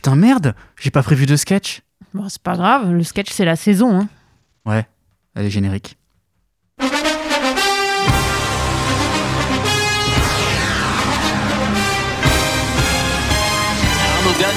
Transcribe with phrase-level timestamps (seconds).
[0.00, 1.82] putain, merde, j'ai pas prévu de sketch.
[2.14, 4.00] Bon, c'est pas grave, le sketch c'est la saison.
[4.00, 4.08] Hein.
[4.64, 4.86] Ouais,
[5.34, 5.98] allez, générique.
[6.80, 6.90] Arnaud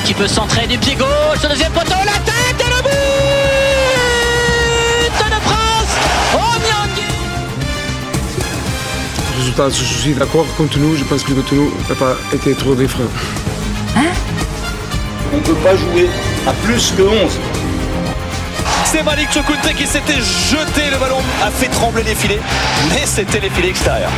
[0.06, 2.90] qui peut centrer du pied gauche, le deuxième poteau, la tête et le but
[5.30, 5.98] de France
[9.36, 12.72] Résultat, je suis d'accord contre nous, je pense que contre nous n'a pas été trop.
[12.72, 13.53] Hein
[15.34, 16.10] On ne peut pas jouer
[16.48, 17.40] à plus que 11.
[18.86, 22.40] C'est Malik Chokunte qui s'était jeté, le ballon a fait trembler les filets,
[22.90, 24.12] mais c'était les filets extérieurs.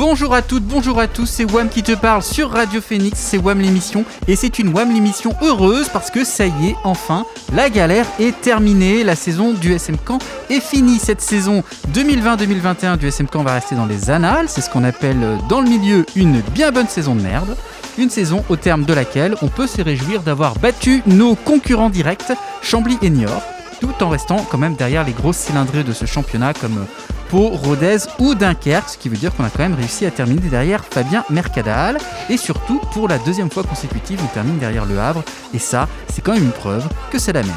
[0.00, 3.36] Bonjour à toutes, bonjour à tous, c'est Wam qui te parle sur Radio Phoenix, c'est
[3.36, 7.68] Wam l'émission et c'est une Wam l'émission heureuse parce que ça y est, enfin, la
[7.68, 10.18] galère est terminée, la saison du SM Camp
[10.48, 10.98] est finie.
[10.98, 15.22] Cette saison 2020-2021 du SM Camp va rester dans les annales, c'est ce qu'on appelle
[15.22, 17.54] euh, dans le milieu une bien bonne saison de merde.
[17.98, 22.32] Une saison au terme de laquelle on peut se réjouir d'avoir battu nos concurrents directs,
[22.62, 23.42] Chambly et Niort,
[23.82, 27.50] tout en restant quand même derrière les grosses cylindrées de ce championnat comme euh, Pau,
[27.50, 30.84] Rodez ou Dunkerque, ce qui veut dire qu'on a quand même réussi à terminer derrière
[30.84, 31.98] Fabien Mercadal.
[32.28, 35.22] Et surtout, pour la deuxième fois consécutive, on termine derrière Le Havre.
[35.54, 37.56] Et ça, c'est quand même une preuve que c'est la merde.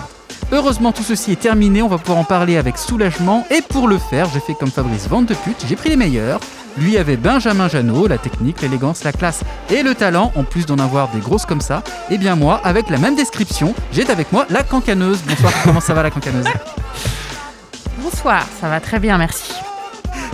[0.52, 3.48] Heureusement, tout ceci est terminé, on va pouvoir en parler avec soulagement.
[3.50, 6.40] Et pour le faire, j'ai fait comme Fabrice Vente de pute, j'ai pris les meilleurs.
[6.78, 10.78] Lui avait Benjamin Janot, la technique, l'élégance, la classe et le talent, en plus d'en
[10.78, 11.82] avoir des grosses comme ça.
[12.12, 15.20] Et bien moi, avec la même description, j'ai avec moi la cancaneuse.
[15.28, 16.46] Bonsoir, comment ça va la cancaneuse?
[18.04, 19.54] Bonsoir, ça va très bien, merci.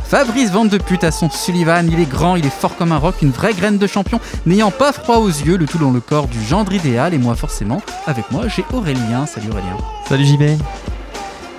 [0.03, 2.98] Fabrice Vente de pute à son Sullivan, il est grand, il est fort comme un
[2.98, 6.00] roc, une vraie graine de champion, n'ayant pas froid aux yeux, le tout dans le
[6.00, 9.28] corps du gendre idéal, et moi forcément, avec moi j'ai Aurélien.
[9.28, 9.78] Salut Aurélien.
[10.08, 10.59] Salut JB.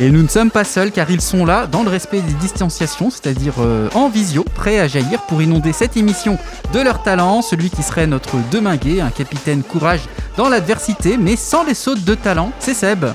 [0.00, 3.10] Et nous ne sommes pas seuls car ils sont là dans le respect des distanciations,
[3.10, 6.38] c'est-à-dire euh, en visio, prêts à jaillir pour inonder cette émission
[6.72, 10.00] de leur talent, celui qui serait notre demingué, un capitaine courage
[10.36, 13.06] dans l'adversité, mais sans les sautes de talent, c'est Seb.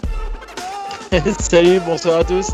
[1.39, 2.51] Salut, bonsoir à tous.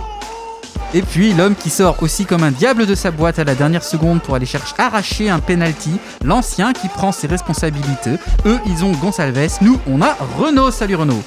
[0.94, 3.84] Et puis l'homme qui sort aussi comme un diable de sa boîte à la dernière
[3.84, 5.92] seconde pour aller chercher arracher un penalty,
[6.24, 8.16] l'ancien qui prend ses responsabilités.
[8.46, 10.72] Eux, ils ont Gonsalves, nous, on a Renault.
[10.72, 11.24] Salut Renault.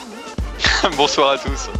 [0.97, 1.70] bonsoir à tous.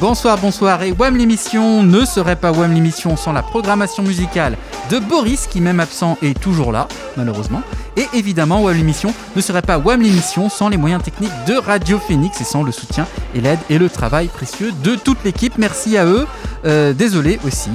[0.00, 0.82] Bonsoir, bonsoir.
[0.82, 4.56] Et WAM l'émission ne serait pas WAM l'émission sans la programmation musicale
[4.90, 7.62] de Boris, qui même absent est toujours là, malheureusement.
[7.96, 11.98] Et évidemment, WAM l'émission ne serait pas WAM l'émission sans les moyens techniques de Radio
[11.98, 15.58] Phoenix et sans le soutien et l'aide et le travail précieux de toute l'équipe.
[15.58, 16.26] Merci à eux.
[16.64, 17.70] Euh, désolé aussi.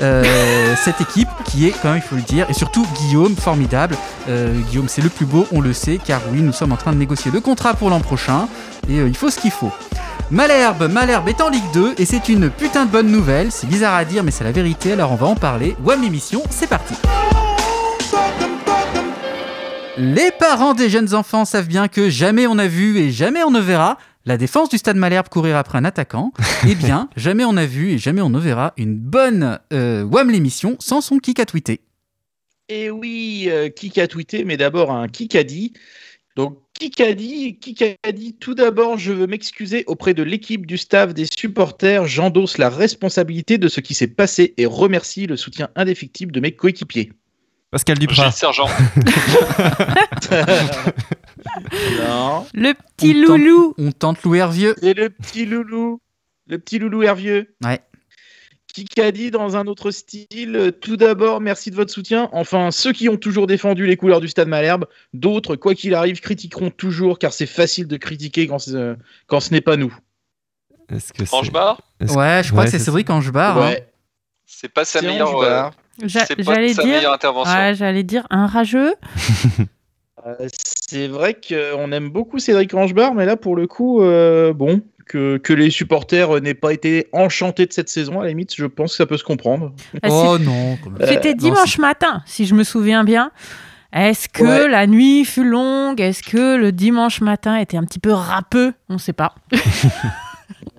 [0.00, 3.96] Euh, cette équipe qui est, quand même, il faut le dire, et surtout Guillaume, formidable.
[4.28, 6.92] Euh, Guillaume, c'est le plus beau, on le sait, car oui, nous sommes en train
[6.92, 8.48] de négocier le contrat pour l'an prochain,
[8.88, 9.72] et il faut ce qu'il faut.
[10.30, 13.52] Malherbe, Malherbe est en Ligue 2 et c'est une putain de bonne nouvelle.
[13.52, 15.76] C'est bizarre à dire, mais c'est la vérité, alors on va en parler.
[15.84, 16.94] WAM l'émission, c'est parti.
[19.96, 23.52] Les parents des jeunes enfants savent bien que jamais on a vu et jamais on
[23.52, 26.32] ne verra la défense du stade Malherbe courir après un attaquant.
[26.68, 30.30] eh bien, jamais on a vu et jamais on ne verra une bonne euh, WAM
[30.30, 31.80] l'émission sans son kick à tweeter.
[32.68, 35.72] Et oui, euh, kick à tweeter, mais d'abord un kick a dit.
[36.34, 40.66] Donc qui a dit, qui a dit tout d'abord, je veux m'excuser auprès de l'équipe,
[40.66, 42.06] du staff, des supporters.
[42.06, 46.52] J'endosse la responsabilité de ce qui s'est passé et remercie le soutien indéfectible de mes
[46.52, 47.12] coéquipiers.
[47.70, 48.30] Pascal Duprat.
[48.32, 48.68] sergent.
[51.98, 52.46] non.
[52.54, 53.74] Le petit loulou.
[53.78, 54.74] on tente Louis Hervieux.
[54.80, 56.00] C'est le petit loulou.
[56.48, 57.54] Le petit loulou Hervieux.
[57.64, 57.80] Ouais
[58.84, 62.28] qui a dit dans un autre style Tout d'abord, merci de votre soutien.
[62.32, 66.20] Enfin, ceux qui ont toujours défendu les couleurs du Stade Malherbe, d'autres, quoi qu'il arrive,
[66.20, 68.58] critiqueront toujours car c'est facile de critiquer quand,
[69.26, 69.96] quand ce n'est pas nous.
[70.88, 73.60] Est-ce que Angebar Ouais, je crois que c'est Cédric Angebar.
[73.60, 73.74] Hein.
[74.44, 75.68] C'est pas sa meilleure, euh,
[76.04, 77.52] j'allais dire, intervention.
[77.52, 78.94] Ouais, j'allais dire un rageux.
[80.26, 84.82] Euh, c'est vrai qu'on aime beaucoup Cédric Angebar, mais là, pour le coup, euh, bon,
[85.06, 88.92] que, les supporters n'aient pas été enchantés de cette saison, à la limite, je pense
[88.92, 89.72] que ça peut se comprendre.
[90.02, 93.30] Ah, oh non, C'était dimanche matin, si je me souviens bien.
[93.92, 96.00] Est-ce que la nuit fut longue?
[96.00, 98.74] Est-ce que le dimanche matin était un petit peu râpeux?
[98.88, 99.34] On ne sait pas.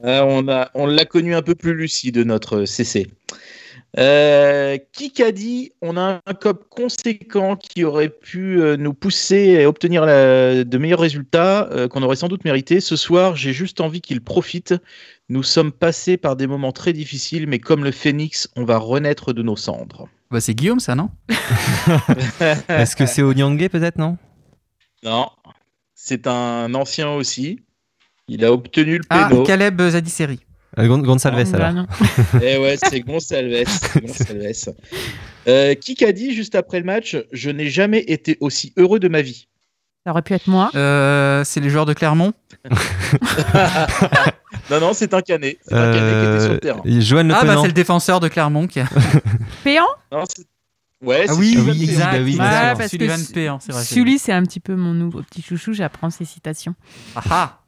[0.06, 3.08] Euh, on l'a on connu un peu plus lucide, notre CC.
[3.98, 9.64] Euh, qui a dit on a un cop conséquent qui aurait pu euh, nous pousser
[9.64, 12.80] à obtenir de meilleurs résultats euh, qu'on aurait sans doute mérité.
[12.80, 14.76] Ce soir, j'ai juste envie qu'il profite.
[15.30, 19.34] Nous sommes passés par des moments très difficiles, mais comme le phénix, on va renaître
[19.34, 20.08] de nos cendres.
[20.30, 21.10] Bah, c'est Guillaume, ça, non
[22.68, 24.18] Est-ce que c'est Onyangé, peut-être, non?
[25.04, 25.30] Non,
[25.96, 27.62] c'est un ancien aussi.
[28.28, 30.40] Il a obtenu le ah, Caleb Zadisseri.
[30.80, 31.86] Euh, Gon- Gonçalves Bah alors.
[32.44, 33.64] Eh ouais, c'est Gonçalves.
[33.68, 34.76] c'est Gonçalves.
[35.48, 39.08] Euh, qui qu'a dit juste après le match Je n'ai jamais été aussi heureux de
[39.08, 39.48] ma vie.
[40.06, 40.70] Ça aurait pu être moi.
[40.76, 42.34] Euh, c'est les joueurs de Clermont.
[44.70, 45.58] Non, non, c'est un canet.
[45.66, 46.82] C'est un canet qui était sur le terrain.
[46.86, 48.86] Euh, Joanne Le Ah bah c'est le défenseur de Clermont qui a.
[49.64, 49.86] Péan?
[50.12, 50.46] Non, c'est-
[51.06, 52.12] ouais, Ah c'est oui, Sylvain oui, exact.
[52.12, 52.40] bah oui, sûr.
[52.78, 53.84] parce Sullivan que Péan, vrai.
[53.84, 55.74] Sully, c'est un petit peu mon nouveau petit chouchou.
[55.74, 56.76] J'apprends ses citations.
[57.16, 57.60] Ah ah.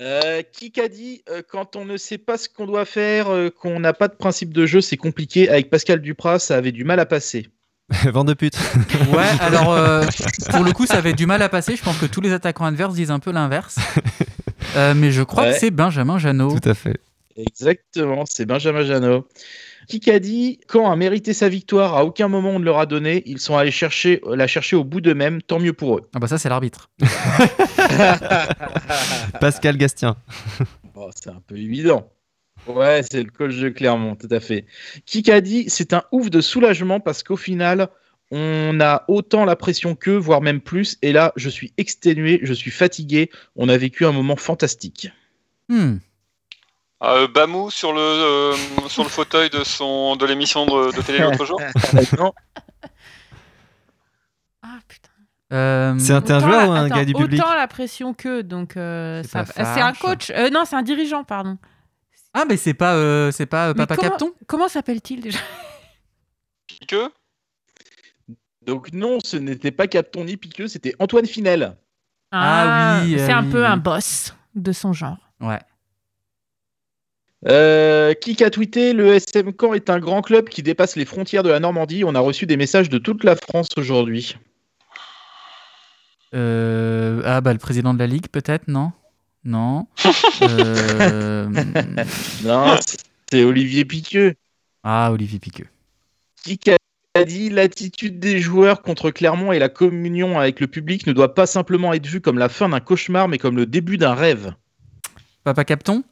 [0.00, 3.50] Euh, qui qu'a dit euh, quand on ne sait pas ce qu'on doit faire, euh,
[3.50, 5.48] qu'on n'a pas de principe de jeu, c'est compliqué.
[5.48, 7.48] Avec Pascal Duprat, ça avait du mal à passer.
[8.04, 8.56] Vent de pute.
[9.12, 10.04] Ouais, alors euh,
[10.50, 11.74] pour le coup, ça avait du mal à passer.
[11.74, 13.78] Je pense que tous les attaquants adverses disent un peu l'inverse.
[14.76, 15.52] Euh, mais je crois Ouais.
[15.52, 16.56] que c'est Benjamin Janot.
[16.60, 16.98] Tout à fait.
[17.46, 19.26] Exactement, c'est Benjamin Janot.
[19.88, 23.40] Dit quand a mérité sa victoire, à aucun moment on ne leur a donné, ils
[23.40, 26.02] sont allés chercher, la chercher au bout d'eux-mêmes, tant mieux pour eux.
[26.14, 26.90] Ah bah ça, c'est l'arbitre.
[29.40, 30.16] Pascal Gastien.
[31.02, 32.12] Oh, c'est un peu évident.
[32.66, 34.66] Ouais, c'est le coach de Clermont, tout à fait.
[35.06, 37.88] Dit c'est un ouf de soulagement parce qu'au final,
[38.30, 40.98] on a autant la pression qu'eux, voire même plus.
[41.00, 43.30] Et là, je suis exténué, je suis fatigué.
[43.56, 45.10] On a vécu un moment fantastique.
[45.68, 45.96] Hmm.
[47.02, 48.54] Euh, Bamou sur le, euh,
[48.88, 51.60] sur le fauteuil de, son, de l'émission de, de télé l'autre jour.
[52.18, 52.32] Non,
[54.62, 55.08] Ah putain.
[55.52, 57.66] Euh, C'est un, un Autant joueur la- ou un attends, gars du public Autant la
[57.66, 60.30] pression que donc euh, C'est un coach.
[60.30, 61.56] Euh, non, c'est un dirigeant, pardon.
[62.34, 64.32] Ah mais c'est pas, euh, c'est pas euh, Papa comment- Capton?
[64.46, 65.38] Comment s'appelle-t-il déjà?
[66.86, 67.10] Que
[68.64, 71.76] donc non, ce n'était pas Capton ni Piqueux, c'était Antoine Finel.
[72.30, 73.66] Ah oui, C'est euh, un oui, peu oui.
[73.66, 75.16] un boss de son genre.
[75.40, 75.58] Ouais.
[77.48, 81.42] Euh, qui a tweeté Le SM Caen est un grand club qui dépasse les frontières
[81.42, 82.04] de la Normandie.
[82.04, 84.36] On a reçu des messages de toute la France aujourd'hui.
[86.34, 88.92] Euh, ah bah le président de la ligue peut-être non?
[89.44, 89.86] Non
[90.42, 91.48] Euh,
[92.44, 92.76] Non,
[93.30, 94.34] c'est Olivier Piqueux.
[94.84, 95.66] ah Olivier Piqueux
[96.44, 96.60] Qui
[97.14, 101.34] a dit l'attitude des joueurs contre Clermont et la communion avec le public ne doit
[101.34, 104.54] pas simplement être vue comme la fin d'un cauchemar, mais comme le début d'un rêve?
[105.42, 106.04] Papa Capton?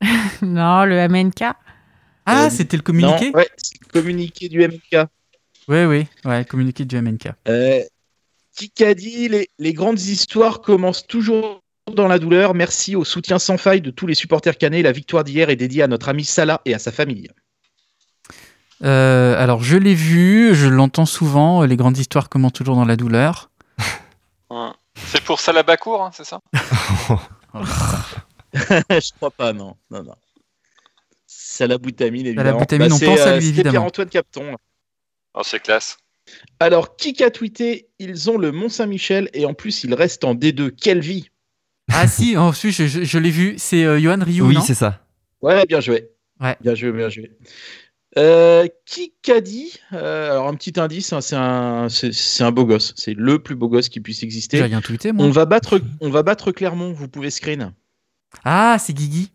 [0.42, 1.42] non, le MNK.
[2.26, 5.06] ah Euh, c'était le communiqué Non, ouais, c'est le communiqué du MK.
[5.68, 7.80] oui oui ouais le communiqué du MNK Euh,
[8.54, 11.62] qui a dit les, les grandes histoires commencent toujours
[11.94, 12.54] dans la douleur.
[12.54, 14.82] Merci au soutien sans faille de tous les supporters canets.
[14.82, 17.28] La victoire d'hier est dédiée à notre ami Salah et à sa famille.
[18.84, 22.94] Euh, alors je l'ai vu je l'entends souvent les grandes histoires commencent toujours dans la
[22.94, 23.50] douleur
[24.50, 24.70] Ouais.
[24.94, 26.40] C'est pour Salabacour, hein, c'est ça?
[28.90, 29.76] Je crois pas, non.
[29.90, 30.14] non, non.
[31.26, 32.58] Salah Boutamine, évidemment.
[32.58, 33.70] Boutamine, on c'est, pense à lui, évidemment.
[33.72, 34.56] Pierre-Antoine Capton.
[35.34, 35.98] Oh, c'est classe.
[36.60, 40.70] Alors, qui a tweeté Ils ont le Mont-Saint-Michel et en plus, ils restent en D2.
[40.70, 41.30] Quelle vie
[41.90, 45.00] ah si si, je, je- je l'ai vu c'est euh, Johan Rioux Oui, c'est ça.
[45.40, 46.10] Ouais, bien joué.
[46.38, 46.54] Ouais.
[46.60, 47.32] Bien joué, bien joué.
[48.18, 49.72] Euh, qui a dit?
[49.94, 52.92] Euh, Alors, un petit indice, hein, c'est un, c'est, c'est un beau gosse.
[52.96, 54.60] C'est le plus beau gosse qui puisse j'ai exister.
[54.62, 57.72] rien tweeté moi On va, battre, on va battre Clermont, vous pouvez screen.
[58.44, 59.32] Ah c'est Guigui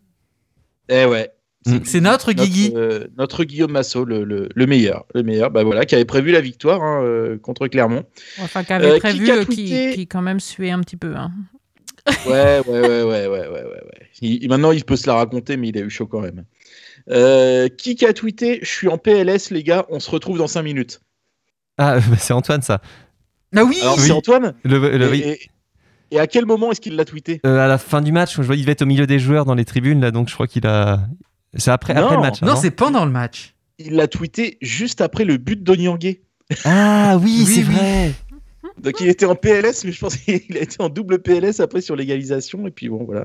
[0.88, 1.30] Eh ouais.
[1.66, 1.78] Mm.
[1.84, 5.06] c'est notre Guigui euh, notre Guillaume Massot, le, le- le meilleur.
[5.14, 8.04] Le meilleur, bah voilà, qui avait prévu la victoire hein, euh, contre Clermont.
[8.40, 11.16] Enfin, qui avait Euh, qui prévu, a qui, quand même suait un petit peu.
[11.16, 11.32] hein.
[12.26, 14.08] Ouais, ouais, ouais, ouais, ouais, ouais, ouais.
[14.20, 16.44] Il- maintenant, il peut se la raconter, mais il a eu chaud quand même.
[17.10, 20.62] Euh, qui a tweeté Je suis en PLS, les gars, on se retrouve dans 5
[20.62, 21.00] minutes.
[21.78, 22.82] Ah, bah, c'est Antoine ça.
[23.56, 25.36] ah oui c'est Antoine Le, le- et, oui.
[26.10, 28.42] Et- à quel moment est-ce qu'il l'a tweeté Euh, à la fin du match, je
[28.42, 30.46] vois il devait être au milieu des joueurs dans les tribunes là, donc je crois
[30.46, 31.00] qu'il a.
[31.56, 32.38] C'est après, après le match.
[32.42, 36.22] hein, non c'est pendant le match Il l'a tweeté juste après le but d'Onyangé.
[36.64, 37.74] Ah oui, Oui, c'est oui.
[37.74, 38.12] vrai.
[38.78, 41.80] Donc il était en PLS, mais je pense qu'il a été en double PLS après
[41.80, 42.66] sur l'égalisation.
[42.66, 43.24] Et puis bon, voilà.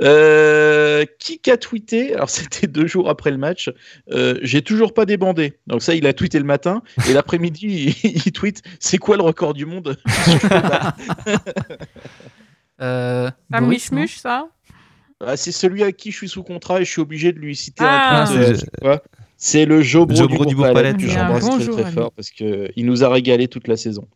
[0.00, 3.70] Euh, qui a tweeté Alors c'était deux jours après le match.
[4.12, 5.58] euh, J'ai toujours pas débandé.
[5.66, 6.82] Donc ça, il a tweeté le matin.
[7.08, 9.96] Et l'après-midi, il, il tweet C'est quoi le record du monde?
[12.80, 14.00] Euh, Boris, non?
[14.00, 14.48] mouche ça?
[15.24, 17.54] Ah, C'est celui à qui je suis sous contrat et je suis obligé de lui
[17.54, 18.24] citer Ah.
[18.28, 18.66] un tweet.
[19.42, 21.14] Euh, c'est- le Jobro, Jobro du du Bourg-Palais que toujours.
[21.14, 24.06] j'embrasse très très fort parce qu'il nous a régalé toute la saison.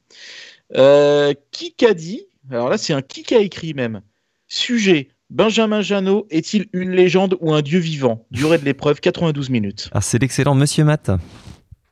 [0.77, 4.01] Euh, qui a dit Alors là, c'est un qui a écrit même.
[4.49, 8.25] Sujet Benjamin Janot est-il une légende ou un dieu vivant?
[8.31, 9.91] Durée de l'épreuve 92 minutes.
[9.93, 11.11] Ah, c'est l'excellent Monsieur Matt.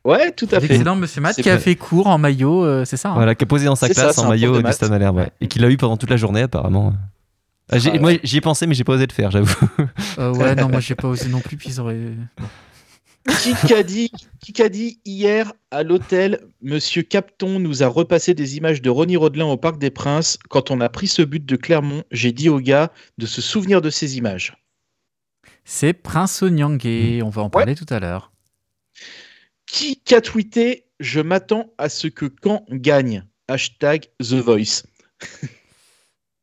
[0.05, 0.67] Ouais, tout à fait.
[0.67, 3.45] Excellent, monsieur Matt, qui a fait cours en maillot, euh, c'est ça hein Voilà, qui
[3.45, 5.31] a posé dans sa ça, classe en maillot Malherbe, ouais.
[5.41, 6.93] Et qu'il l'a eu pendant toute la journée apparemment.
[7.71, 7.99] Ah, Ah ouais.
[7.99, 9.57] Moi j'y ai pensé mais j'ai pas osé le faire, j'avoue.
[10.19, 11.99] Euh, ouais, non, moi j'ai pas osé non plus, puis ils auraient.
[13.26, 14.11] Qui a dit,
[14.71, 19.57] dit hier à l'hôtel, Monsieur Capton nous a repassé des images de Ronnie Rodelin au
[19.57, 20.38] Parc des Princes.
[20.50, 23.81] Quand on a pris ce but de Clermont, j'ai dit au gars de se souvenir
[23.81, 24.57] de ces images.
[25.64, 27.23] C'est Prince Onyangé.
[27.23, 28.33] On va en parler tout à l'heure.
[29.64, 33.25] Qui a tweeté Je m'attends à ce que Caen gagne?
[33.49, 34.83] Hashtag The Voice.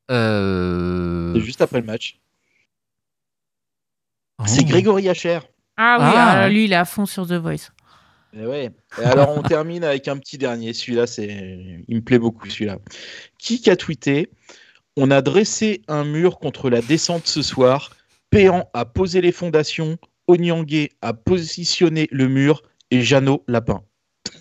[0.10, 1.34] Euh...
[1.34, 2.20] C'est juste après le match.
[4.40, 4.44] oh.
[4.46, 5.40] C'est Grégory Hacher.
[5.84, 6.50] Ah oui, Ah, alors ouais.
[6.52, 7.72] lui, il est à fond sur The Voice.
[8.38, 8.70] Et ouais.
[9.02, 10.74] Et alors on termine avec un petit dernier.
[10.74, 12.78] Celui-là, c'est, il me plaît beaucoup celui-là.
[13.40, 14.30] Qui a tweeté
[14.96, 17.90] On a dressé un mur contre la descente ce soir.
[18.30, 19.98] Péan a posé les fondations.
[20.28, 22.62] Onyangé a positionné le mur
[22.92, 23.82] et Jeannot lapin.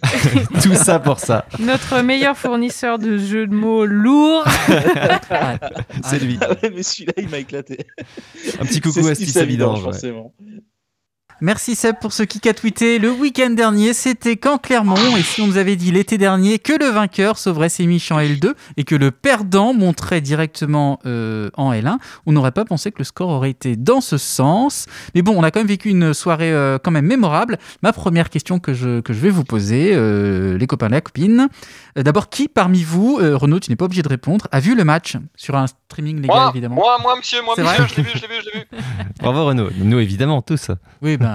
[0.63, 1.47] Tout ça pour ça.
[1.59, 4.45] Notre meilleur fournisseur de jeux de mots lourds.
[6.05, 6.39] C'est lui.
[6.41, 7.79] Ah ouais, mais celui-là, il m'a éclaté.
[8.61, 9.79] Un petit coucou à Steve Savidange, Savidange.
[9.79, 9.83] ouais.
[9.85, 10.35] forcément.
[11.43, 12.99] Merci Seb pour ce qui a tweeté.
[12.99, 15.17] Le week-end dernier, c'était quand Clermont.
[15.17, 18.19] Et si on nous avait dit l'été dernier que le vainqueur sauverait ses miches en
[18.19, 22.99] L2 et que le perdant monterait directement euh, en L1, on n'aurait pas pensé que
[22.99, 24.85] le score aurait été dans ce sens.
[25.15, 27.57] Mais bon, on a quand même vécu une soirée euh, quand même mémorable.
[27.83, 31.01] Ma première question que je, que je vais vous poser, euh, les copains et la
[31.01, 31.49] copine.
[31.97, 34.75] Euh, D'abord, qui parmi vous, euh, Renaud, tu n'es pas obligé de répondre, a vu
[34.75, 37.89] le match sur un streaming légal Moi, évidemment moi, moi, monsieur, moi, C'est monsieur, vrai
[37.89, 38.85] je l'ai vu, je l'ai vu, je l'ai vu.
[39.21, 39.71] Bravo Renaud.
[39.79, 40.71] Nous évidemment tous.
[41.01, 41.30] Oui, ben.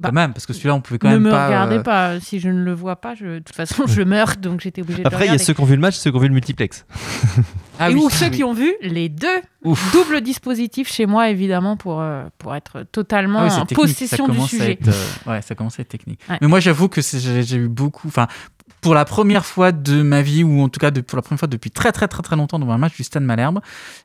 [0.00, 1.46] Bah, quand même, parce que celui-là, on pouvait quand ne même me pas.
[1.46, 2.18] regardez euh, pas.
[2.20, 3.26] Si je ne le vois pas, je...
[3.26, 5.60] de toute façon, je meurs, donc j'étais obligée de Après il y a ceux qui
[5.60, 6.86] ont vu le match, ceux qui ont vu le multiplex.
[7.78, 8.30] Ah Et oui, ou ceux oui.
[8.30, 9.26] qui ont vu les deux.
[9.62, 9.92] Ouf.
[9.92, 14.40] Double dispositif chez moi, évidemment, pour, euh, pour être totalement Ah oui, en possession du
[14.40, 14.72] sujet.
[14.72, 16.20] être, euh, ouais, ça commence à être technique.
[16.30, 16.38] Ouais.
[16.40, 18.08] Mais moi, j'avoue que j'ai eu beaucoup.
[18.08, 18.26] Enfin,
[18.80, 21.38] pour la première fois de ma vie, ou en tout cas de, pour la première
[21.40, 23.60] fois depuis très très très très longtemps devant un match du Stade Malherbe,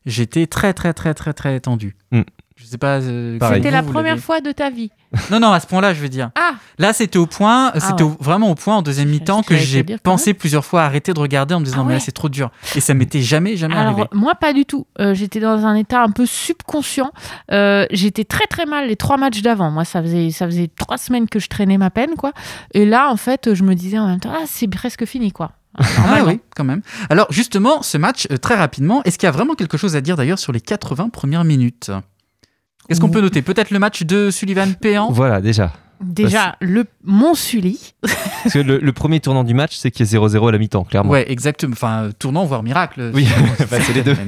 [0.06, 1.96] j'étais très très très très très tendu.
[2.12, 2.22] Mm.
[2.58, 3.02] Je sais pas.
[3.02, 3.38] euh.
[3.54, 4.90] C'était la vous première fois de ta vie.
[5.30, 6.32] Non, non, à ce point-là, je veux dire.
[6.36, 8.12] Ah, Là, c'était au point, c'était ouais.
[8.12, 11.20] au- vraiment au point en deuxième mi-temps que j'ai pensé plusieurs fois à arrêter de
[11.20, 12.52] regarder en me disant Ah mais là c'est trop dur.
[12.76, 14.08] Et ça m'était jamais jamais alors arrivé.
[14.14, 14.88] moi pas du tout.
[15.00, 17.12] Euh, j'étais dans un état un peu subconscient.
[17.52, 19.70] Euh, j'étais très très mal les trois matchs d'avant.
[19.72, 22.32] Moi ça faisait ça faisait trois semaines que je traînais ma peine quoi.
[22.74, 25.52] Et là en fait je me disais en même temps ah c'est presque fini quoi.
[25.78, 26.28] Ah Normalement.
[26.30, 26.82] oui, quand même.
[27.10, 30.16] Alors justement, ce match, très rapidement, est-ce qu'il y a vraiment quelque chose à dire
[30.16, 31.92] d'ailleurs sur les 80 premières minutes?
[32.88, 35.74] Qu'est-ce qu'on peut noter Peut-être le match de Sullivan Péan Voilà déjà.
[36.02, 37.94] Déjà le mon Sully.
[38.02, 40.58] Parce que le, le premier tournant du match, c'est qu'il y a 0-0 à la
[40.58, 41.10] mi-temps, clairement.
[41.12, 41.74] Ouais, exactement.
[41.74, 43.12] Enfin, euh, tournant, voire miracle.
[43.14, 43.28] Oui,
[43.72, 44.16] bah, c'est les deux.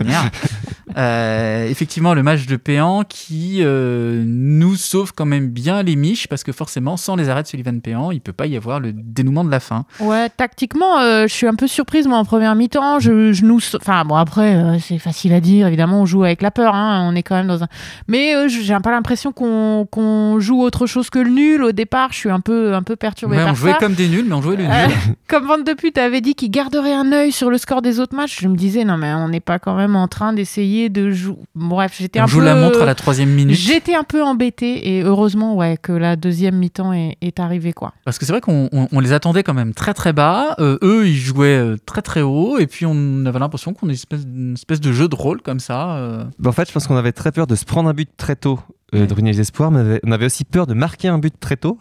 [0.96, 6.28] Euh, effectivement, le match de Péan qui euh, nous sauve quand même bien les miches
[6.28, 8.94] parce que forcément, sans les arrêts de Sullivan Péan, il peut pas y avoir le
[8.94, 9.86] dénouement de la fin.
[10.00, 13.00] Ouais, tactiquement, euh, je suis un peu surprise, moi, en première mi-temps.
[13.00, 13.60] Je, je nous...
[13.76, 15.68] Enfin, bon, après, c'est facile à dire.
[15.68, 16.74] Évidemment, on joue avec la peur.
[16.74, 17.68] hein, on est quand même dans un...
[18.08, 21.64] Mais j'ai un peu l'impression qu'on qu'on joue autre chose que le nul.
[21.64, 23.78] Au départ, je suis un peu, un peu perturbée Ouais, par on jouait ça.
[23.80, 24.72] comme des nuls, mais on jouait le nul.
[25.28, 28.16] Comme Vente de pute avait dit qu'il garderait un œil sur le score des autres
[28.16, 31.12] matchs, je me disais, non, mais on n'est pas quand même en train d'essayer de
[31.12, 31.36] jouer...
[31.56, 32.46] Bref, j'étais un joue peu...
[32.46, 33.56] la montre à la troisième minute.
[33.56, 37.74] J'étais un peu embêtée et heureusement ouais, que la deuxième mi-temps est, est arrivée.
[37.74, 37.94] Quoi.
[38.06, 40.56] Parce que c'est vrai qu'on on- on les attendait quand même très très bas.
[40.60, 42.58] Euh, eux, ils jouaient euh, très très haut.
[42.60, 45.42] Et puis on avait l'impression qu'on est une espèce, une espèce de jeu de rôle
[45.42, 45.98] comme ça.
[45.98, 46.24] euh.
[46.40, 48.36] Bah, en fait, je pense qu'on avait très peur de se prendre un but très
[48.36, 48.60] tôt
[48.96, 51.18] euh, de ruiner les espoirs, mais on avait- on avait aussi peur de marquer un
[51.18, 51.78] but très tôt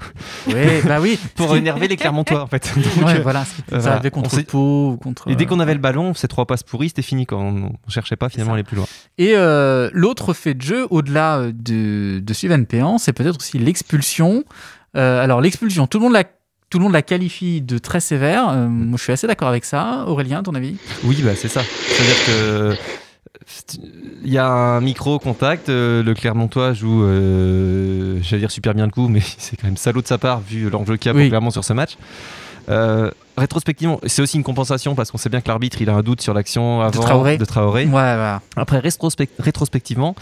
[0.49, 1.19] Ouais, bah oui.
[1.37, 2.73] pour énerver les Clermontois, en fait.
[2.77, 5.29] Donc, Ouais, euh, voilà, euh, ça On contre Pau ou contre.
[5.29, 7.25] Et dès euh, qu'on avait le ballon, ces trois passes pourries, c'était fini.
[7.27, 8.87] Quand on, on cherchait pas finalement à aller plus loin.
[9.19, 13.59] Et euh, l'autre fait de jeu, au-delà euh, de, de Sylvain Péan, c'est peut-être aussi
[13.59, 14.45] l'expulsion.
[14.97, 16.25] Euh, alors l'expulsion, tout le monde la
[16.69, 18.49] tout le monde la qualifie de très sévère.
[18.49, 20.05] Euh, moi, je suis assez d'accord avec ça.
[20.09, 20.77] Aurélien, ton avis?
[21.05, 21.63] Oui, bah c'est ça.
[21.63, 22.77] C'est-à-dire que
[24.25, 25.69] il y a un micro contact.
[25.69, 29.77] euh, le Clermontois joue, euh, j'allais dire super bien le coup, mais c'est quand même
[29.77, 31.29] salaud de sa part vu l'enjeu qu'il y a Oui.
[31.29, 31.97] Clermont sur ce match.
[32.69, 36.03] Euh, rétrospectivement, c'est aussi une compensation parce qu'on sait bien que l'arbitre il a un
[36.03, 37.37] doute sur l'action avant Traoré.
[37.39, 37.87] de Traoré.
[37.87, 38.17] Ouais.
[38.57, 40.17] Après, rétrospect- rétrospectivement,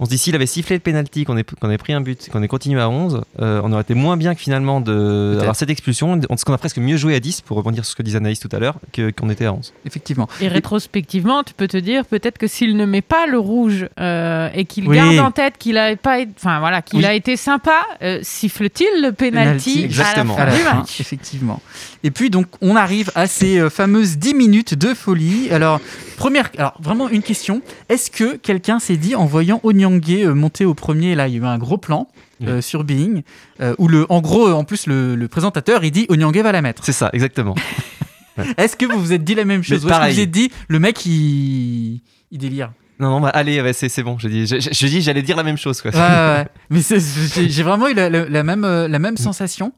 [0.00, 2.28] on se dit s'il avait sifflé le penalty, qu'on ait, qu'on ait pris un but,
[2.30, 5.70] qu'on ait continué à 11, euh, on aurait été moins bien que finalement d'avoir cette
[5.70, 6.18] expulsion.
[6.20, 8.40] Parce qu'on a presque mieux joué à 10, pour rebondir sur ce que disait Anaïs
[8.40, 9.72] tout à l'heure, que- qu'on était à 11.
[9.86, 10.28] Effectivement.
[10.40, 14.48] Et rétrospectivement, tu peux te dire peut-être que s'il ne met pas le rouge euh,
[14.54, 14.96] et qu'il Oui.
[14.96, 17.04] garde en tête qu'il a pas, été- enfin voilà, qu'il Oui.
[17.04, 20.36] a été sympa, euh, siffle-t-il le penalty, exactement.
[20.36, 21.00] à à la la fin du fin, match?
[21.00, 21.60] effectivement.
[22.04, 25.50] Et puis donc on arrive à ces euh, fameuses 10 minutes de folie.
[25.50, 25.80] Alors
[26.16, 30.64] première, alors vraiment une question est-ce que quelqu'un s'est dit en voyant Onyangé euh, monter
[30.64, 32.08] au premier, là il y a eu un gros plan
[32.42, 33.22] euh, sur Being
[33.60, 36.60] euh, où le, en gros en plus le, le présentateur il dit Onyangé va la
[36.62, 36.84] mettre.
[36.84, 37.54] C'est ça, exactement.
[38.56, 39.74] Est-ce que vous vous êtes dit la même chose?
[39.74, 40.10] Ou est-ce que pareil.
[40.12, 42.72] vous vous êtes dit le mec il, il délire?
[42.98, 44.16] Non, non, bah, allez, ouais, c'est c'est bon.
[44.18, 45.80] Je dis, je, je- je dis, j'allais dire la même chose.
[45.82, 45.90] Quoi.
[45.90, 46.46] Ouais, ouais.
[46.70, 47.00] Mais c'est-
[47.34, 49.72] j'ai j'ai vraiment eu la, la- la même, la même sensation.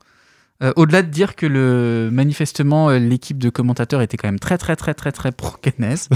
[0.63, 4.57] Euh, Au-delà de dire que le, manifestement euh, l'équipe de commentateurs était quand même très
[4.57, 6.09] très très très très pro Caennaise.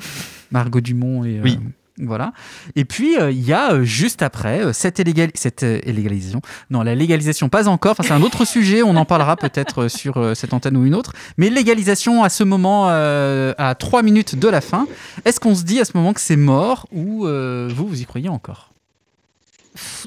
[0.50, 1.58] Margot Dumont et, euh, Oui.
[2.02, 2.32] Voilà.
[2.74, 6.40] Et puis, euh, il y a euh, juste après euh, cette, illégal- cette euh, illégalisation.
[6.68, 7.92] Non, la légalisation, pas encore.
[7.92, 8.82] Enfin, c'est un autre sujet.
[8.82, 11.12] On en parlera peut-être euh, sur euh, cette antenne ou une autre.
[11.38, 14.88] Mais légalisation à ce moment, euh, à trois minutes de la fin.
[15.24, 18.06] Est-ce qu'on se dit à ce moment que c'est mort ou euh, vous, vous y
[18.06, 18.73] croyez encore?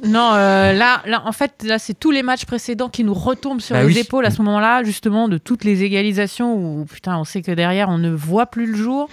[0.03, 3.59] Non, euh, là, là, en fait, là, c'est tous les matchs précédents qui nous retombent
[3.61, 3.99] sur Bah les oui.
[3.99, 7.89] épaules à ce moment-là, justement, de toutes les égalisations où, putain, on sait que derrière,
[7.89, 9.09] on ne voit plus le jour.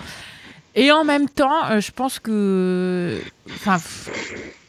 [0.77, 4.11] Et en même temps, euh, je pense que, enfin, pff,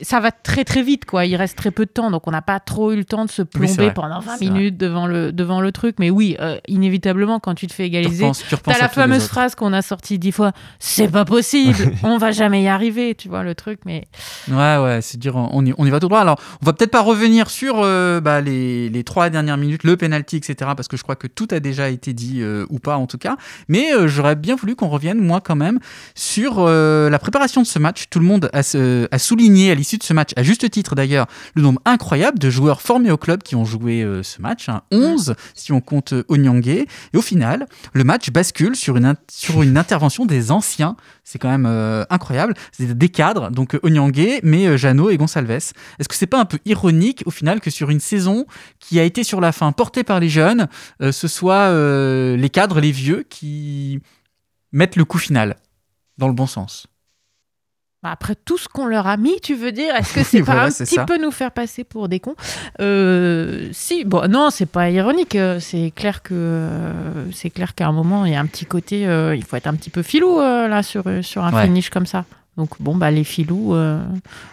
[0.06, 1.26] ça va très très vite, quoi.
[1.26, 3.32] Il reste très peu de temps, donc on n'a pas trop eu le temps de
[3.32, 5.96] se plomber pendant 20 C'est minutes devant le devant le truc.
[6.00, 9.74] Mais oui, euh, inévitablement, quand tu te fais égaliser, tu T'as la fameuse phrase qu'on
[9.74, 13.56] a sortie dix fois c'est pas possible, on va jamais y arriver, tu vois le
[13.56, 14.06] truc, mais
[14.48, 16.20] Ouais, ouais, c'est dire, on y, on y va tout droit.
[16.20, 19.98] Alors, on va peut-être pas revenir sur euh, bah, les, les trois dernières minutes, le
[19.98, 22.98] penalty, etc., parce que je crois que tout a déjà été dit, euh, ou pas
[22.98, 23.38] en tout cas.
[23.70, 25.80] Mais j'aurais bien voulu qu'on revienne, moi quand même,
[26.14, 28.06] sur la préparation de ce match.
[28.12, 31.28] Tout le monde a, a souligné à l'issue de ce match, à juste titre d'ailleurs,
[31.56, 34.70] le nombre incroyable de joueurs formés au club qui ont joué euh, ce match.
[34.70, 34.82] hein.
[34.92, 36.88] 11, si on compte euh, Onyangé.
[37.14, 40.96] Et au final, le match bascule sur une, in- sur une intervention des anciens.
[41.24, 42.54] C'est quand même euh, incroyable.
[42.72, 45.50] C'est des cadres, donc euh, Onyangé, mais Jeannot et Gonçalves.
[45.52, 45.74] Est-ce
[46.08, 48.46] que c'est pas un peu ironique au final que sur une saison
[48.80, 50.68] qui a été sur la fin portée par les jeunes,
[51.00, 51.70] ce soit
[52.36, 54.00] les cadres, les vieux, qui
[54.72, 55.56] mettent le coup final
[56.18, 56.88] dans le bon sens?
[58.06, 60.64] Après tout ce qu'on leur a mis, tu veux dire, est-ce que c'est pas voilà,
[60.66, 61.06] un petit ça.
[61.06, 62.36] peu nous faire passer pour des cons?
[62.82, 65.36] Euh, Si, bon, non, c'est pas ironique.
[65.36, 66.92] euh, C'est clair que euh,
[67.32, 69.68] c'est clair qu'à un moment il y a un petit côté, euh, il faut être
[69.68, 71.66] un petit peu filou là sur sur un Ouais.
[71.66, 72.26] finish comme ça.
[72.58, 74.00] Donc bon, bah les filous euh,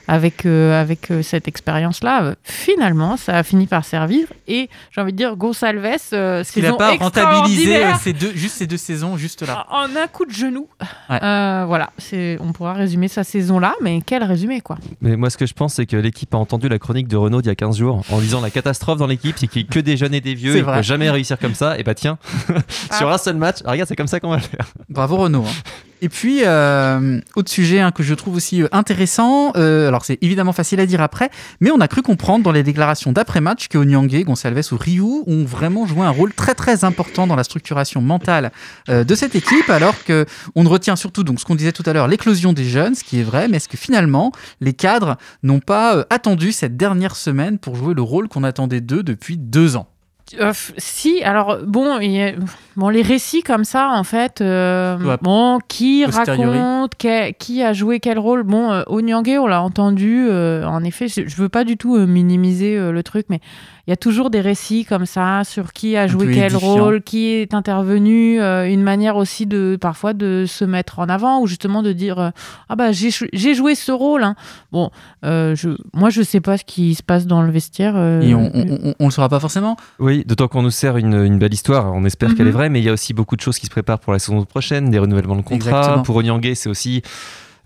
[0.08, 4.26] avec euh, avec euh, cette expérience là, finalement, ça a fini par servir.
[4.48, 8.56] Et j'ai envie de dire, Gonçalves, euh, Il n'a pas rentabilisé euh, ces deux, juste
[8.56, 9.66] ces deux saisons, juste là.
[9.70, 10.66] En un coup de genou.
[11.08, 11.22] Ouais.
[11.22, 14.78] Euh, voilà, c'est, on pourra résumer sa saison là, mais quel résumé quoi.
[15.00, 17.40] Mais moi, ce que je pense, c'est que l'équipe a entendu la chronique de Renault
[17.40, 19.72] d'il y a 15 jours en disant la catastrophe dans l'équipe, c'est qu'il n'y a
[19.72, 21.78] que des jeunes et des vieux, C'est il ne peut jamais réussir comme ça.
[21.78, 22.18] Et bah tiens,
[22.98, 23.14] sur Ah.
[23.14, 24.66] un seul match, ah, regarde, c'est comme ça qu'on va le faire.
[24.88, 25.44] Bravo Renaud.
[25.46, 25.72] hein.
[26.04, 30.18] Et puis, euh, autre sujet hein, que je trouve aussi euh, intéressant, euh, alors c'est
[30.20, 33.78] évidemment facile à dire après, mais on a cru comprendre dans les déclarations d'après-match que
[33.78, 38.00] Onyangé, Gonçalves ou Ryu ont vraiment joué un rôle très très important dans la structuration
[38.00, 38.50] mentale
[38.88, 41.92] euh, de cette équipe, alors que on retient surtout donc ce qu'on disait tout à
[41.92, 45.60] l'heure, l'éclosion des jeunes, ce qui est vrai, mais est-ce que finalement les cadres n'ont
[45.60, 49.91] pas attendu cette dernière semaine pour jouer le rôle qu'on attendait d'eux depuis deux ans?
[50.40, 52.32] Euh, si, alors bon, il y a-
[52.76, 55.16] bon, les récits comme ça, en fait, euh, Ouais.
[55.20, 56.94] bon, qui raconte,
[57.38, 58.42] qui a joué quel rôle?
[58.42, 61.96] Bon, euh, Onyangé, on l'a entendu, euh, en effet, je, je veux pas du tout
[62.06, 63.40] minimiser le truc, mais
[63.86, 66.58] il y a toujours des récits comme ça sur qui a joué quel édifiant.
[66.84, 71.40] rôle, qui est intervenu, euh, une manière aussi de parfois de se mettre en avant
[71.40, 72.30] ou justement de dire euh,
[72.68, 73.10] ah bah j'ai
[73.54, 74.22] joué ce rôle.
[74.22, 74.36] hein.
[74.70, 74.90] Bon,
[75.24, 77.94] euh, je, moi je sais pas ce qui se passe dans le vestiaire.
[77.96, 79.76] euh, Et on, on, on- on le saura pas forcément.
[79.98, 81.92] Oui, d'autant qu'on nous sert une, une belle histoire.
[81.92, 82.34] On espère Mhm.
[82.36, 84.12] qu'elle est vraie, mais il y a aussi beaucoup de choses qui se préparent pour
[84.12, 85.54] la saison prochaine, des renouvellements de contrats.
[85.56, 86.02] Exactement.
[86.04, 87.02] Pour Onyangé, c'est aussi.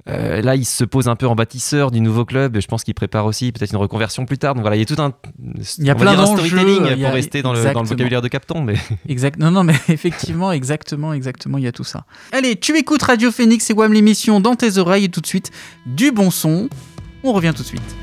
[0.09, 2.95] Euh, là, il se pose un peu en bâtisseur du nouveau club je pense qu'il
[2.95, 4.55] prépare aussi peut-être une reconversion plus tard.
[4.55, 5.13] Donc voilà, il y a tout un,
[5.79, 7.89] Il y a plein d'enjeux, storytelling il y a- pour rester dans le, dans le
[7.89, 8.63] vocabulaire de Capton.
[8.63, 8.75] Mais
[9.09, 9.39] Exact.
[9.39, 12.05] Non, non, mais effectivement, exactement, exactement, il y a tout ça.
[12.33, 15.51] Allez, tu écoutes Radio Phoenix et WAM l'émission dans tes oreilles et tout de suite
[15.87, 16.69] du bon son.
[17.25, 17.97] On revient tout de suite.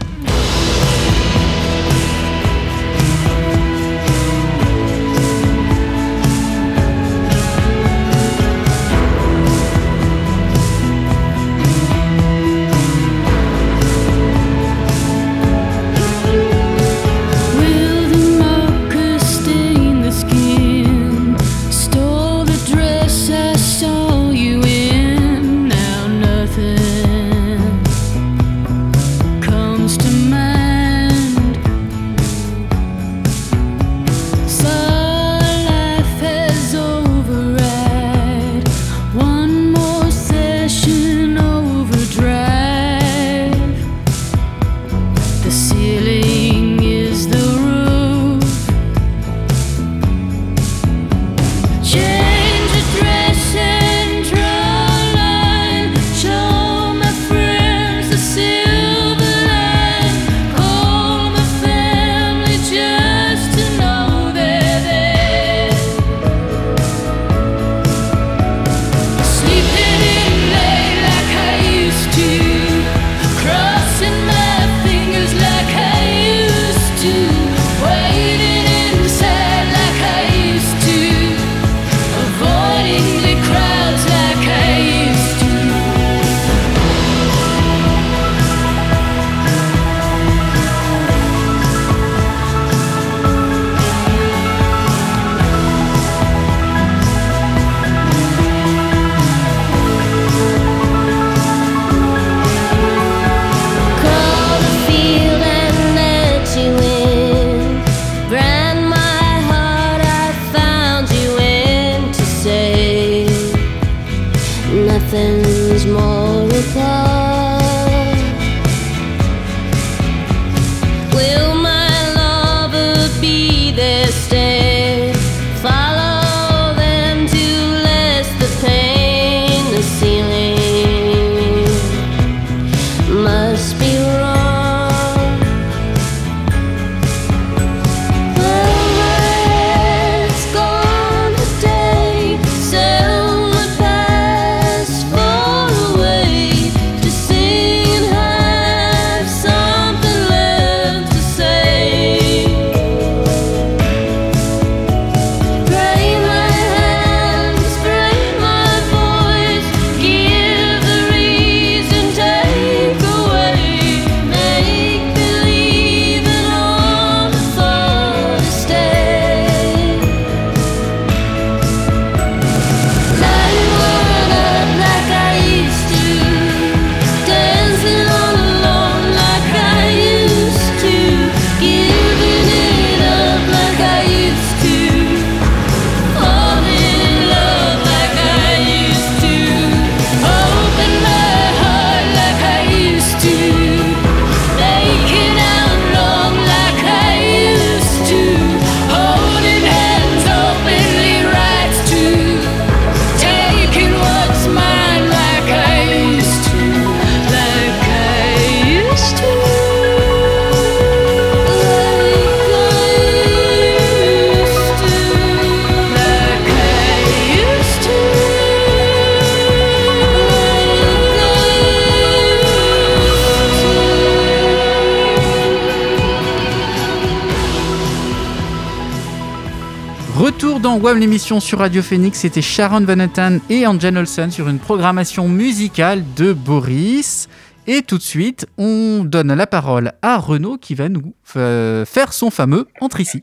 [230.83, 235.29] WAM l'émission sur Radio Phoenix, c'était Sharon Van Etten et Angel Olsen sur une programmation
[235.29, 237.29] musicale de Boris.
[237.67, 242.11] Et tout de suite, on donne la parole à Renaud qui va nous euh, faire
[242.11, 243.21] son fameux Entre ici.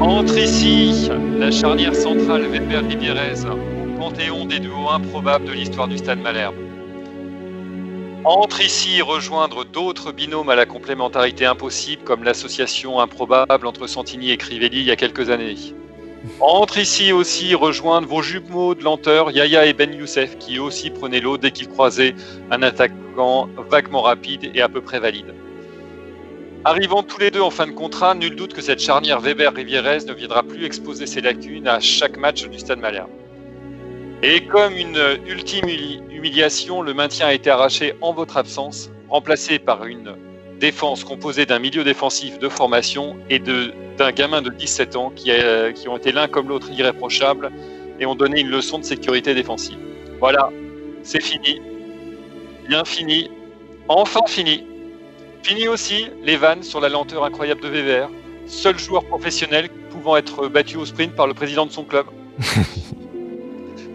[0.00, 6.20] Entre ici, la charnière centrale Weber-Ribierez, au panthéon des duos improbables de l'histoire du Stade
[6.20, 6.67] Malherbe.
[8.24, 14.36] Entre ici rejoindre d'autres binômes à la complémentarité impossible, comme l'association improbable entre Santini et
[14.36, 15.54] Crivelli il y a quelques années.
[16.40, 21.20] Entre ici aussi rejoindre vos jumeaux de lenteur, Yaya et Ben Youssef, qui aussi prenaient
[21.20, 22.16] l'eau dès qu'ils croisaient
[22.50, 25.32] un attaquant vaguement rapide et à peu près valide.
[26.64, 30.12] Arrivant tous les deux en fin de contrat, nul doute que cette charnière Weber-Rivierez ne
[30.12, 33.17] viendra plus exposer ses lacunes à chaque match du Stade Malherbe.
[34.22, 39.58] Et comme une ultime humi- humiliation, le maintien a été arraché en votre absence, remplacé
[39.58, 40.16] par une
[40.58, 45.30] défense composée d'un milieu défensif de formation et d'un gamin de 17 ans qui,
[45.76, 47.52] qui ont été l'un comme l'autre irréprochables
[48.00, 49.78] et ont donné une leçon de sécurité défensive.
[50.18, 50.50] Voilà,
[51.04, 51.62] c'est fini.
[52.68, 53.30] Bien fini.
[53.86, 54.66] Enfin fini.
[55.44, 58.10] Fini aussi les vannes sur la lenteur incroyable de Weber,
[58.46, 62.06] seul joueur professionnel pouvant être battu au sprint par le président de son club.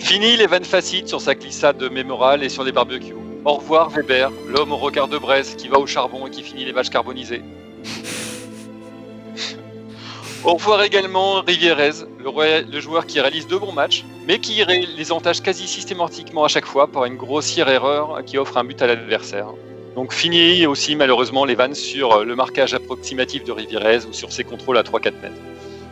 [0.04, 3.16] Fini les vannes faciles sur sa glissade mémorale et sur les barbecues.
[3.46, 6.66] Au revoir Weber, l'homme au regard de braise qui va au charbon et qui finit
[6.66, 7.42] les vaches carbonisées.
[10.44, 15.12] Au revoir également Rivierez, le, le joueur qui réalise deux bons matchs, mais qui les
[15.14, 18.88] entache quasi systématiquement à chaque fois par une grossière erreur qui offre un but à
[18.88, 19.48] l'adversaire.
[19.96, 24.34] Donc fini aussi malheureusement les vannes sur euh, le marquage approximatif de Rivierez ou sur
[24.34, 25.40] ses contrôles à 3-4 mètres.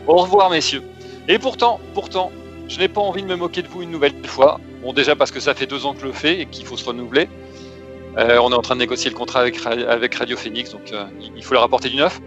[0.06, 0.84] Au revoir messieurs.
[1.30, 2.30] Et pourtant, pourtant,
[2.72, 4.60] je n'ai pas envie de me moquer de vous une nouvelle fois.
[4.82, 6.78] Bon déjà parce que ça fait deux ans que je le fais et qu'il faut
[6.78, 7.28] se renouveler.
[8.18, 10.92] Euh, on est en train de négocier le contrat avec, Ra- avec Radio Phoenix, donc
[10.94, 11.04] euh,
[11.36, 12.20] il- faut leur apporter du neuf.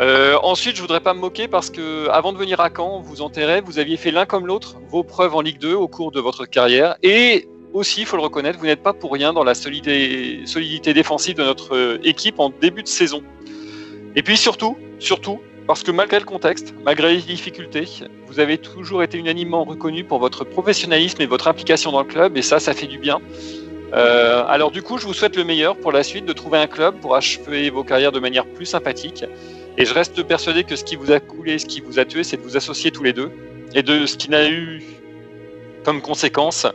[0.00, 3.20] Euh, ensuite, je voudrais pas me moquer parce que avant de venir à Caen, vous
[3.20, 6.20] enterrez, vous aviez fait l'un comme l'autre vos preuves en Ligue 2 au cours de
[6.20, 9.54] votre carrière et aussi, il faut le reconnaître, vous n'êtes pas pour rien dans la
[9.54, 10.42] solidité,
[10.92, 13.22] défensive de notre équipe en début de saison.
[14.16, 17.84] Et puis surtout, surtout, parce que malgré le contexte, malgré les difficultés,
[18.26, 22.36] vous avez toujours été unanimement reconnu pour votre professionnalisme et votre implication dans le club,
[22.36, 23.20] et ça, ça fait du bien.
[23.94, 26.66] Euh, alors du coup, je vous souhaite le meilleur pour la suite, de trouver un
[26.66, 29.24] club pour achever vos carrières de manière plus sympathique.
[29.78, 32.24] Et je reste persuadé que ce qui vous a coulé, ce qui vous a tué,
[32.24, 33.30] c'est de vous associer tous les deux,
[33.72, 34.82] et de ce qui n'a eu
[35.84, 36.66] comme conséquence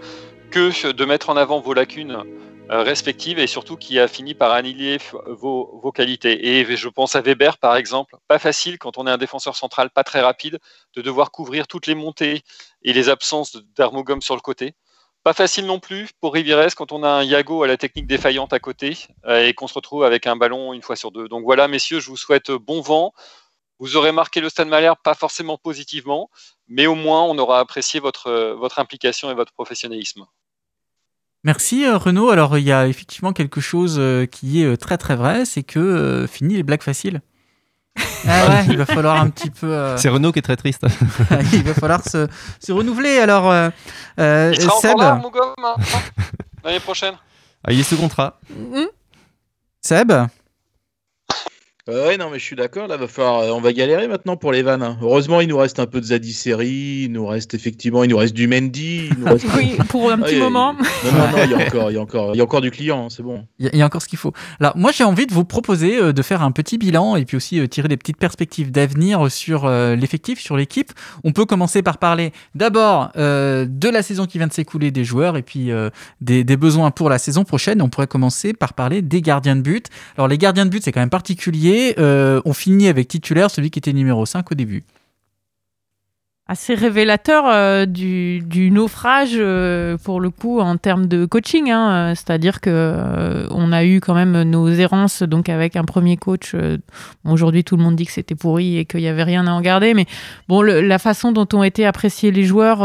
[0.51, 2.23] que de mettre en avant vos lacunes
[2.69, 4.97] respectives et surtout qui a fini par annihiler
[5.27, 6.57] vos, vos qualités.
[6.57, 9.89] Et je pense à Weber par exemple, pas facile quand on est un défenseur central
[9.89, 10.59] pas très rapide
[10.95, 12.41] de devoir couvrir toutes les montées
[12.81, 14.75] et les absences d'Armogum sur le côté.
[15.25, 18.53] Pas facile non plus pour Rivierez quand on a un Yago à la technique défaillante
[18.53, 21.27] à côté euh, et qu'on se retrouve avec un ballon une fois sur deux.
[21.27, 23.11] Donc voilà, messieurs, je vous souhaite bon vent.
[23.79, 26.29] Vous aurez marqué le Stade Malherbe, pas forcément positivement,
[26.67, 30.25] mais au moins on aura apprécié votre, euh, votre implication et votre professionnalisme.
[31.45, 32.31] Merci euh, Renaud.
[32.31, 35.61] Alors il y a effectivement quelque chose euh, qui est euh, très très vrai, c'est
[35.63, 37.21] que euh, fini les blagues faciles.
[38.27, 39.67] Ah ouais, il va falloir un petit peu.
[39.71, 40.85] euh, C'est Renaud qui est très triste.
[41.53, 42.27] il va falloir se,
[42.59, 43.19] se renouveler.
[43.19, 43.53] Alors,
[44.17, 45.75] Il sera Seb, encore là, Armogum, hein,
[46.63, 47.13] l'année prochaine.
[47.63, 48.39] Ah, il est sous contrat.
[49.81, 50.11] Seb,
[51.87, 52.87] Euh, ouais, non, mais je suis d'accord.
[52.87, 54.81] Là, va falloir, euh, on va galérer maintenant pour les vannes.
[54.81, 54.97] hein.
[55.03, 58.33] Heureusement, il nous reste un peu de Zadisseri, il nous reste effectivement, il nous reste
[58.33, 59.09] du Mendy.
[59.11, 59.45] Il nous reste...
[59.55, 60.73] Oui, pour un Ah, petit il y a- moment.
[60.73, 62.61] Non, non, non, il y a encore, il y a encore, il y a encore
[62.61, 63.45] du client, hein, c'est bon.
[63.59, 64.33] il y, a- il y a encore ce qu'il faut.
[64.59, 67.37] Alors, moi, j'ai envie de vous proposer euh, de faire un petit bilan et puis
[67.37, 70.91] aussi euh, tirer des petites perspectives d'avenir sur euh, l'effectif, sur l'équipe.
[71.23, 75.03] On peut commencer par parler d'abord euh, de la saison qui vient de s'écouler des
[75.03, 77.79] joueurs et puis euh, des, des besoins pour la saison prochaine.
[77.83, 79.85] On pourrait commencer par parler des gardiens de but.
[80.17, 81.74] Alors, les gardiens de but, c'est quand même particulier.
[81.97, 84.83] Euh, on finit avec titulaire celui qui était numéro 5 au début.
[86.47, 91.71] Assez révélateur euh, du, du naufrage euh, pour le coup en termes de coaching.
[91.71, 92.13] hein.
[92.15, 96.53] C'est-à-dire que euh, on a eu quand même nos errances donc avec un premier coach.
[96.53, 99.51] bon, Aujourd'hui, tout le monde dit que c'était pourri et qu'il n'y avait rien à
[99.51, 99.95] en garder.
[99.95, 100.05] Mais
[100.47, 102.81] bon, le- la façon dont ont été appréciés les joueurs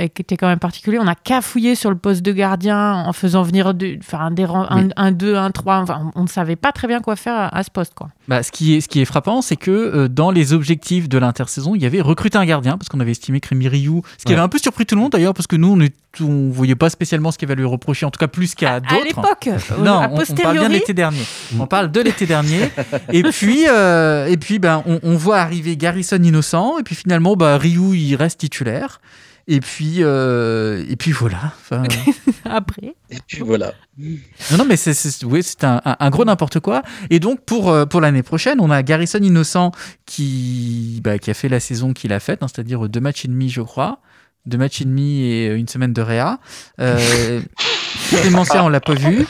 [0.00, 0.98] était quand même particulier.
[1.00, 5.12] On a cafouillé sur le poste de gardien en faisant venir enfin, des un, un,
[5.12, 5.78] deux, un, trois.
[5.78, 7.94] Enfin, on ne savait pas très bien quoi faire à, à ce poste.
[7.94, 8.08] Quoi.
[8.26, 11.76] Bah, ce, qui est, ce qui est frappant, c'est que dans les objectifs de l'intersaison,
[11.76, 14.28] il y avait recruter un gardien, parce qu'on avait estimé que Rémi Rioux, ce qui
[14.28, 14.34] Ouais.
[14.34, 15.88] avait un peu surpris tout le monde d'ailleurs, parce que nous, on ne
[16.20, 18.80] on voyait pas spécialement ce qu'il va lui reprocher, en tout cas plus qu'à À
[18.80, 19.04] d'autres.
[19.04, 19.48] l'époque,
[19.78, 21.22] Non, à on, on parle bien de posteriori, l'été dernier.
[21.60, 22.70] On parle de l'été dernier.
[23.12, 27.36] et puis, euh, et puis ben, on, on voit arriver Garrison innocent, et puis finalement,
[27.36, 29.00] bah, Ryu, il reste titulaire.
[29.50, 31.38] Et puis, euh, et puis voilà.
[31.58, 31.82] Enfin,
[32.44, 32.94] Après.
[33.10, 33.72] Et puis voilà.
[33.98, 36.82] non, non, mais c'est, c'est, oui, c'est un, un- un gros n'importe quoi.
[37.08, 39.72] Et donc, pour, euh, pour l'année prochaine, on a Garrison Innocent
[40.04, 43.28] qui, bah, qui a fait la saison qu'il a faite, hein, c'est-à-dire deux matchs et
[43.28, 44.00] demi, je crois.
[44.44, 46.38] Deux matchs et demi et une semaine de réa.
[46.80, 47.40] Euh,
[48.62, 49.26] on l'a pas vu.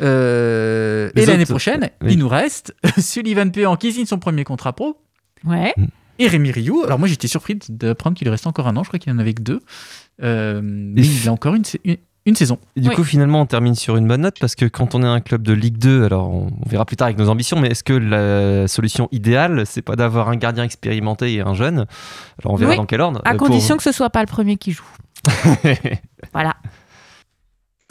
[0.00, 2.12] Euh, et l'année prochaine, oui.
[2.12, 4.98] il nous reste Sullivan Péan qui signe son premier contrat pro?
[5.44, 5.74] Ouais.
[6.18, 6.82] Et Rémi Rioux.
[6.84, 8.82] Alors moi j'étais surpris d'apprendre qu'il lui restait encore un an.
[8.84, 9.60] Je crois qu'il en avait que deux.
[10.22, 11.96] Euh, mais il a encore une, sa- une,
[12.26, 12.58] une saison.
[12.76, 12.94] Et du Oui.
[12.94, 15.42] coup, finalement, on termine sur une bonne note parce que quand on est un club
[15.42, 17.94] de Ligue 2, alors on, on verra plus tard avec nos ambitions, mais est-ce que
[17.94, 21.86] la solution idéale, c'est pas d'avoir un gardien expérimenté et un jeune?
[22.42, 23.20] Alors on verra Oui, dans quel ordre.
[23.24, 24.84] À Euh, pour- condition que ce soit pas le premier qui joue.
[26.32, 26.54] Voilà.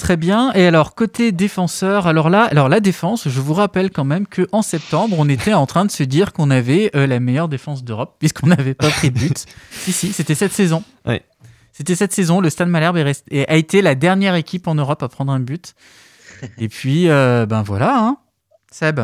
[0.02, 0.52] Très bien.
[0.54, 4.48] Et alors côté défenseur, alors là, alors la défense, je vous rappelle quand même que
[4.52, 7.84] en septembre, on était en train de se dire qu'on avait euh, la meilleure défense
[7.84, 9.46] d'Europe puisqu'on n'avait pas pris de but.
[9.70, 10.84] si si, c'était cette saison.
[11.06, 11.22] Ouais.
[11.72, 12.42] C'était cette saison.
[12.42, 15.76] Le Stade Malherbe est a été la dernière équipe en Europe à prendre un but.
[16.58, 18.18] Et puis euh, ben voilà, hein.
[18.72, 19.02] Seb.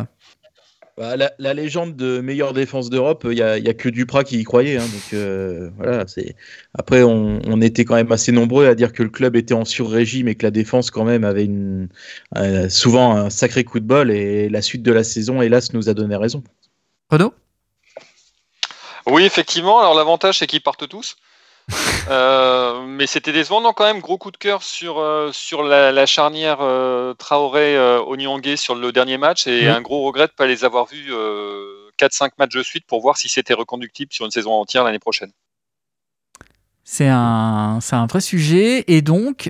[0.97, 4.23] Bah, la, la légende de meilleure défense d'Europe, il n'y a, y a que Duprat
[4.23, 4.77] qui y croyait.
[4.77, 6.35] hein, donc euh, voilà, c'est.
[6.73, 9.63] Après, on, on était quand même assez nombreux à dire que le club était en
[9.63, 11.89] sur-régime et que la défense quand même avait une,
[12.35, 14.09] euh, souvent un sacré coup de bol.
[14.09, 16.43] Et la suite de la saison, hélas, nous a donné raison.
[17.11, 17.31] Renaud?
[19.05, 19.79] Oui, effectivement.
[19.79, 21.15] Alors l'avantage, c'est qu'ils partent tous.
[22.09, 23.61] Euh, mais c'était décevant.
[23.61, 28.55] Non, quand même, gros coup de cœur sur, euh, sur la, la charnière euh, Traoré-Onyangé
[28.55, 31.89] sur le dernier match et un gros regret de ne pas les avoir vus euh,
[31.99, 35.31] 4-5 matchs de suite pour voir si c'était reconductible sur une saison entière l'année prochaine.
[36.83, 38.85] C'est un, un vrai sujet.
[38.87, 39.49] Et donc,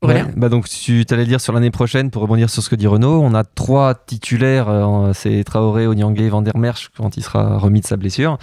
[0.00, 2.86] Ouais, bah donc tu allais dire sur l'année prochaine pour rebondir sur ce que dit
[2.86, 7.58] Renaud, on a trois titulaires, euh, c'est Traoré, Onyangé, Van der Merch quand il sera
[7.58, 8.38] remis de sa blessure,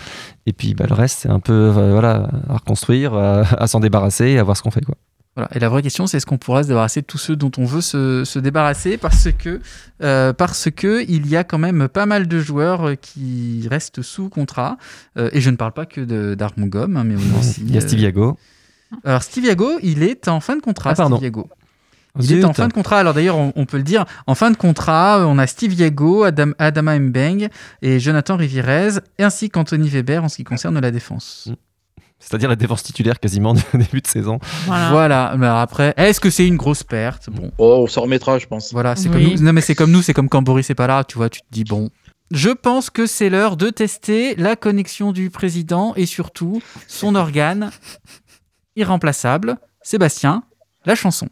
[0.46, 3.80] et puis bah, le reste c'est un peu euh, voilà à reconstruire, à, à s'en
[3.80, 4.96] débarrasser, et à voir ce qu'on fait quoi.
[5.36, 5.50] Voilà.
[5.54, 7.66] Et la vraie question, c'est est-ce qu'on pourra se débarrasser de tous ceux dont on
[7.66, 9.60] veut se, se débarrasser parce que,
[10.02, 14.30] euh, parce que il y a quand même pas mal de joueurs qui restent sous
[14.30, 14.78] contrat.
[15.18, 17.62] Euh, et je ne parle pas que d'Armon Gomme, hein, mais on a aussi.
[17.68, 18.38] Il y a Steve Yago.
[19.04, 20.92] Alors, Steve Yago, il est en fin de contrat.
[20.92, 21.16] Ah, pardon.
[21.18, 21.50] Steve Yago.
[22.22, 23.00] Il est en fin de contrat.
[23.00, 26.24] Alors d'ailleurs, on, on peut le dire, en fin de contrat, on a Steve Yago,
[26.24, 27.50] Adam, Adama Mbeng
[27.82, 31.50] et Jonathan Rivierez, ainsi qu'Anthony Weber en ce qui concerne la défense.
[32.18, 34.40] C'est-à-dire la défense titulaire quasiment du début de saison.
[34.66, 34.90] Voilà.
[34.92, 35.36] Voilà.
[35.38, 37.30] Mais après, est-ce que c'est une grosse perte?
[37.30, 38.72] Bon, Oh, on s'en remettra, je pense.
[38.72, 39.26] voilà, c'est Oui.
[39.26, 39.44] comme nous.
[39.44, 41.04] Non, mais c'est comme nous, c'est comme quand Boris est pas là.
[41.04, 41.90] Tu vois, tu te dis bon.
[42.32, 47.70] Je pense que c'est l'heure de tester la connexion du président et surtout son organe
[48.76, 50.44] irremplaçable, Sébastien,
[50.86, 51.28] la chanson.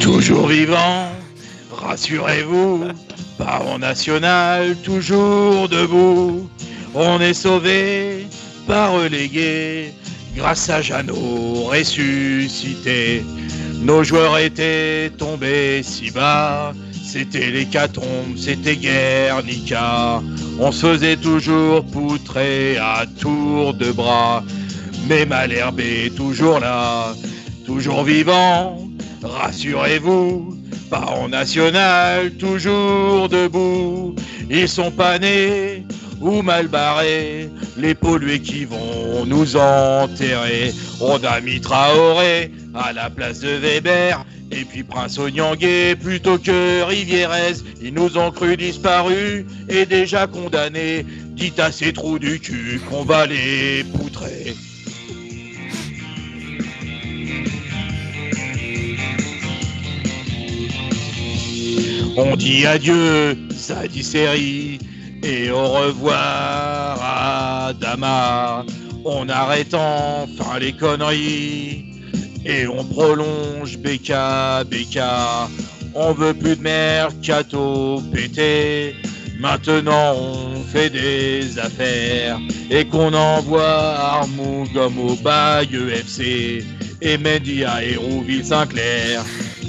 [0.00, 1.08] Toujours vivant,
[1.70, 2.84] rassurez-vous,
[3.38, 6.48] Baron national, toujours debout.
[6.94, 8.26] On est sauvé,
[8.66, 9.92] pas relégué,
[10.36, 13.24] grâce à Jeannot ressuscité.
[13.80, 16.72] Nos joueurs étaient tombés si bas,
[17.12, 20.22] c'était l'hécatombe, c'était Guernica.
[20.58, 24.42] On se faisait toujours poutrer à tour de bras,
[25.06, 27.12] mais Malherbe est toujours là,
[27.66, 28.88] toujours vivant,
[29.22, 30.56] rassurez-vous,
[30.90, 34.14] Baron national, toujours debout.
[34.48, 35.84] Ils sont pas nés
[36.18, 40.72] ou mal barrés, les pollués qui vont nous enterrer.
[40.98, 46.82] On a mis Traoré à la place de Weber, et puis Prince Onyangé plutôt que
[46.82, 47.54] Rivierez.
[47.82, 51.04] Ils nous ont cru disparus et déjà condamnés.
[51.30, 54.54] Dites à ces trous du cul qu'on va les poutrer.
[62.14, 64.78] On dit adieu, ça dit série,
[65.22, 68.66] et au revoir à Dama.
[69.06, 71.91] On arrête enfin les conneries,
[72.44, 74.12] et on prolonge BK,
[74.70, 75.00] BK.
[75.94, 78.94] On veut plus de mercato pété.
[79.38, 82.38] Maintenant on fait des affaires
[82.70, 86.64] et qu'on envoie Armou comme au bail EFC
[87.00, 89.24] et Mendy à Hérouville Saint-Clair.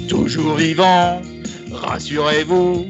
[0.08, 1.20] Toujours vivant,
[1.72, 2.86] rassurez-vous,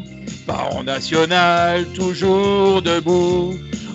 [0.47, 3.55] pas en national, toujours debout.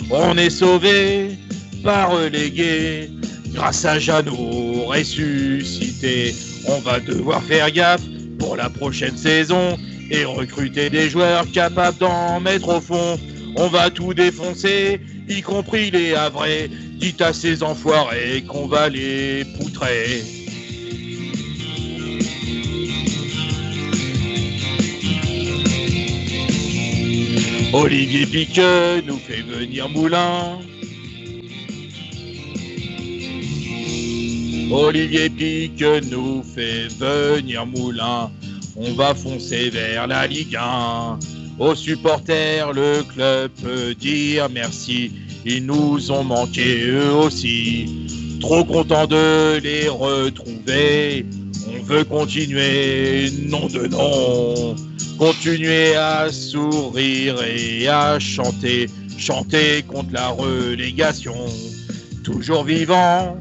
[0.09, 1.37] On est sauvé,
[1.83, 3.11] pas relégué,
[3.53, 6.35] grâce à Jeannot ressuscité.
[6.67, 8.03] On va devoir faire gaffe
[8.37, 9.77] pour la prochaine saison
[10.09, 13.19] et recruter des joueurs capables d'en mettre au fond.
[13.55, 16.69] On va tout défoncer, y compris les Havrais.
[16.99, 20.23] Dites à ces enfoirés qu'on va les poutrer.
[27.71, 30.59] Olivier Piqueux nous fait venir Moulin.
[34.71, 38.29] Olivier Piqueux nous fait venir Moulin.
[38.75, 41.17] On va foncer vers la Ligue 1.
[41.57, 45.11] Aux supporters, le club peut dire merci.
[45.43, 48.37] Ils nous ont manqué eux aussi.
[48.39, 51.25] Trop content de les retrouver.
[51.67, 54.75] On veut continuer, nom de nom.
[55.17, 58.87] Continuer à sourire et à chanter.
[59.17, 61.47] Chanter contre la relégation.
[62.23, 63.37] Toujours vivant,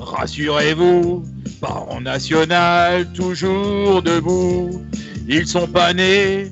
[0.00, 1.24] rassurez-vous.
[1.60, 4.82] Parents national, toujours debout.
[5.28, 6.50] Ils sont pas nés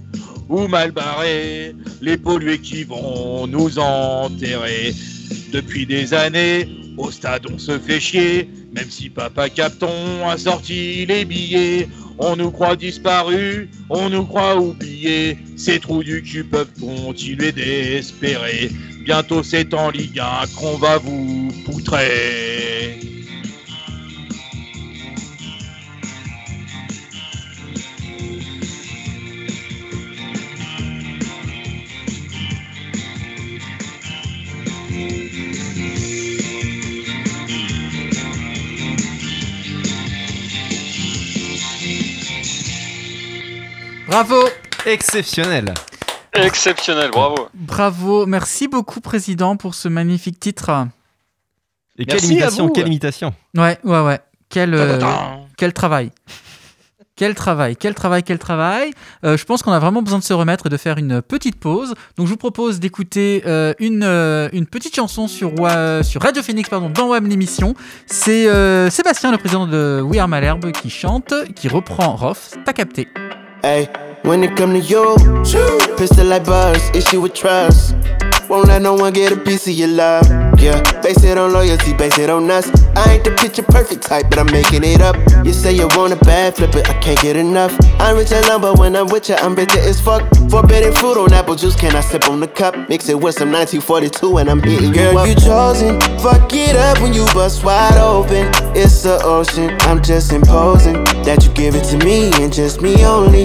[0.48, 1.74] ou mal barrés.
[2.00, 4.94] Les pollués qui vont nous enterrer.
[5.52, 8.48] Depuis des années, au stade on se fait chier.
[8.72, 11.88] Même si Papa Capton a sorti les billets.
[12.20, 15.38] On nous croit disparus, on nous croit oubliés.
[15.56, 18.70] Ces trous du cul peuvent continuer d'espérer.
[19.04, 23.17] Bientôt c'est en Ligue 1 qu'on va vous poutrer.
[44.08, 44.42] Bravo
[44.86, 45.74] Exceptionnel.
[46.32, 47.48] Exceptionnel, bravo.
[47.52, 50.70] Bravo, merci beaucoup président pour ce magnifique titre.
[51.98, 52.72] Et Merci quelle à imitation, vous.
[52.72, 53.34] quelle imitation.
[53.54, 54.20] Ouais, ouais, ouais.
[54.48, 54.98] Quel, euh,
[55.58, 56.10] quel travail.
[57.16, 58.92] Quel travail, quel travail, quel travail.
[59.24, 61.56] Euh, je pense qu'on a vraiment besoin de se remettre et de faire une petite
[61.56, 61.94] pause.
[62.16, 66.88] Donc je vous propose d'écouter euh, une, euh, une petite chanson sur, Radio Phoenix, pardon,
[66.88, 67.74] dans WAM l'émission.
[68.06, 72.56] C'est euh, Sébastien, le président de We Are Malherbe, qui chante, qui reprend Roth.
[72.64, 73.08] T'as capté.
[73.68, 73.84] Hey,
[74.22, 75.14] when it come to you,
[75.98, 77.94] pistol like buzz, issue with trust.
[78.48, 80.26] Won't let no one get a piece of your love.
[80.58, 82.66] Yeah, base it on loyalty, base it on us.
[82.96, 85.16] I ain't the picture perfect type, but I'm making it up.
[85.44, 87.76] You say you want a bad flip it, I can't get enough.
[88.00, 90.22] I'm rich alone, but when I'm with you, I'm bitter as fuck.
[90.50, 92.74] Forbidden fruit on apple juice, can I sip on the cup?
[92.88, 95.28] Mix it with some 1942 and I'm hitting Girl, you up.
[95.28, 98.48] you chosen, fuck it up when you bust wide open.
[98.74, 103.04] It's the ocean, I'm just imposing that you give it to me and just me
[103.04, 103.44] only.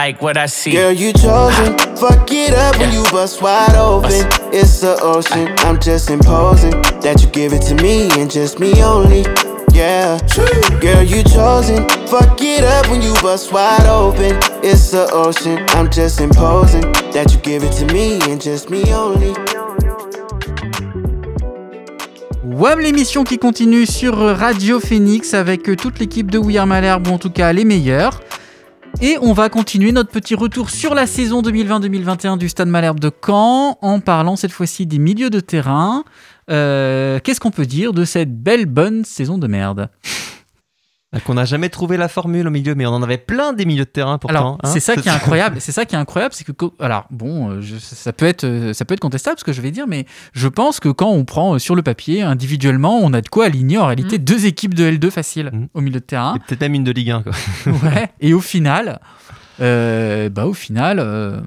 [0.19, 0.71] what I see.
[0.71, 1.77] Girl, you chosen.
[1.95, 4.11] Fuck it up when you bust wide open.
[4.51, 5.47] It's the ocean.
[5.59, 6.71] I'm just imposing
[7.01, 9.23] that you give it to me and just me only.
[9.73, 10.17] Yeah,
[10.81, 11.87] girl, you chosen.
[12.07, 14.37] Fuck it up when you bust wide open.
[14.63, 15.59] It's the ocean.
[15.69, 16.81] I'm just imposing
[17.13, 19.35] that you give it to me and just me only.
[22.43, 27.13] WAM l'émission qui continue sur Radio Phoenix avec toute l'équipe de We Are Malherbe, ou
[27.13, 28.19] en tout cas les meilleurs.
[29.03, 33.09] Et on va continuer notre petit retour sur la saison 2020-2021 du Stade Malherbe de
[33.09, 36.03] Caen en parlant cette fois-ci des milieux de terrain.
[36.51, 39.89] Euh, Qu'est-ce qu'on peut dire de cette belle bonne saison de merde?
[41.25, 43.83] Qu'on n'a jamais trouvé la formule au milieu, mais on en avait plein des milieux
[43.83, 44.33] de terrain pourtant.
[44.37, 44.69] Alors, hein.
[44.71, 45.57] c'est ça qui est incroyable.
[45.59, 48.71] C'est ça qui est incroyable, c'est que alors bon, euh, je- ça peut être euh,
[48.71, 51.25] ça peut être contestable ce que je vais dire, mais je pense que quand on
[51.25, 54.23] prend euh, sur le papier individuellement, on a de quoi aligner en réalité Mm.
[54.23, 56.35] deux équipes de L2 facile au milieu de terrain.
[56.35, 57.23] Et peut-être même une de Ligue 1.
[57.23, 57.33] Quoi.
[57.83, 58.09] ouais.
[58.21, 59.01] Et au final,
[59.59, 61.41] euh, bah au final, euh,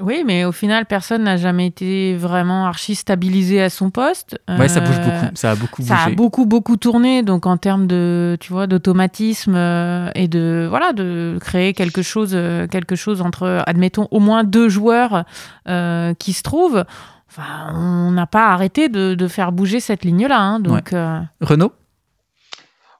[0.00, 4.38] Oui, mais au final, personne n'a jamais été vraiment archi stabilisé à son poste.
[4.48, 5.26] Ouais, ça bouge Euh, beaucoup.
[5.36, 6.16] Ça a beaucoup Ça a bougé.
[6.16, 11.38] beaucoup beaucoup tourné, donc en termes de, tu vois, d'automatisme euh, et de voilà, de
[11.40, 15.24] créer quelque chose, euh, quelque chose entre, admettons, au moins deux joueurs
[15.68, 16.84] euh, qui se trouvent.
[17.28, 20.92] Enfin, on n'a pas arrêté de, de faire bouger cette ligne-là, hein, donc.
[20.92, 21.72] euh, Renaud?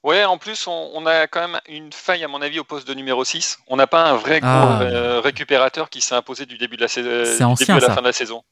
[0.03, 2.89] Ouais, en plus, on, on a quand même une faille, à mon avis, au poste
[2.89, 3.59] de numéro 6.
[3.67, 4.81] On n'a pas un vrai gros Ah.
[4.83, 7.89] euh, récupérateur qui s'est imposé du début de la, sais- C'est du ancien, début à
[7.89, 7.95] la ça.
[7.95, 8.43] fin de la saison.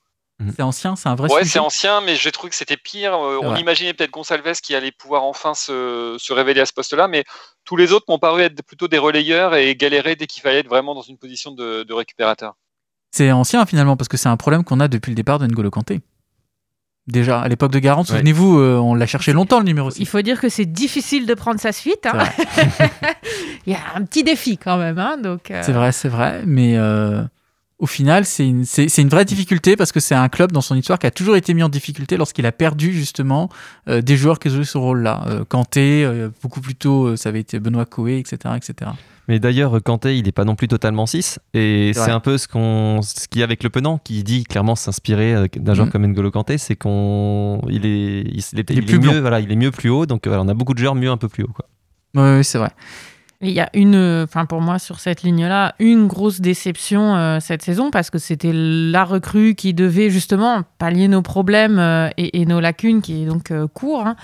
[0.55, 3.13] C'est ancien, c'est un vrai Ouais, c'est ancien, mais j'ai trouvé que c'était pire.
[3.15, 3.61] Euh, on vrai.
[3.61, 7.25] imaginait peut-être Gonsalves qui allait pouvoir enfin se, se révéler à ce poste-là, mais
[7.65, 10.69] tous les autres m'ont paru être plutôt des relayeurs et galérer dès qu'il fallait être
[10.69, 12.55] vraiment dans une position de, de récupérateur.
[13.11, 15.71] C'est ancien finalement parce que c'est un problème qu'on a depuis le départ de N'Golo
[15.71, 16.03] Kanté.
[17.09, 18.07] Déjà, à l'époque de Garant, Ouais.
[18.07, 19.99] souvenez-vous, euh, on l'a cherché longtemps le numéro 6.
[19.99, 22.07] Il faut dire que c'est difficile de prendre sa suite.
[22.07, 22.19] hein.
[23.67, 25.51] Il y a un petit défi quand même, hein, donc.
[25.51, 27.23] euh, C'est vrai, c'est vrai, mais euh,
[27.79, 30.61] au final, c'est une, c'est, c'est une vraie difficulté parce que c'est un club dans
[30.61, 33.49] son histoire qui a toujours été mis en difficulté lorsqu'il a perdu justement
[33.89, 35.23] euh, des joueurs qui jouaient ce rôle-là.
[35.29, 38.55] Euh, Kanté, euh, beaucoup plus tôt, euh, ça avait été Benoît Coé, etc.
[38.57, 38.91] etc.
[39.29, 41.39] Mais d'ailleurs, Kanté, il n'est pas non plus totalement 6.
[41.55, 44.45] Et C'est un peu ce qu'on, ce qu'il y a avec le Penant, qui dit
[44.45, 45.93] clairement s'inspirer euh, d'un joueur Mhm.
[45.93, 49.20] comme N'Golo Kanté, c'est qu'on, il est, il, il est, Il est il plus mieux,
[49.20, 50.07] voilà, il est mieux plus haut.
[50.07, 51.66] Donc voilà, on a beaucoup de joueurs mieux un peu plus haut, quoi.
[52.14, 52.70] Oui, c'est vrai.
[53.41, 57.62] Il y a une, enfin pour moi sur cette ligne-là, une grosse déception euh, cette
[57.62, 62.47] saison parce que c'était la recrue qui devait justement pallier nos problèmes euh, et, et
[62.47, 64.05] nos lacunes qui est donc euh, court.
[64.09, 64.16] hein.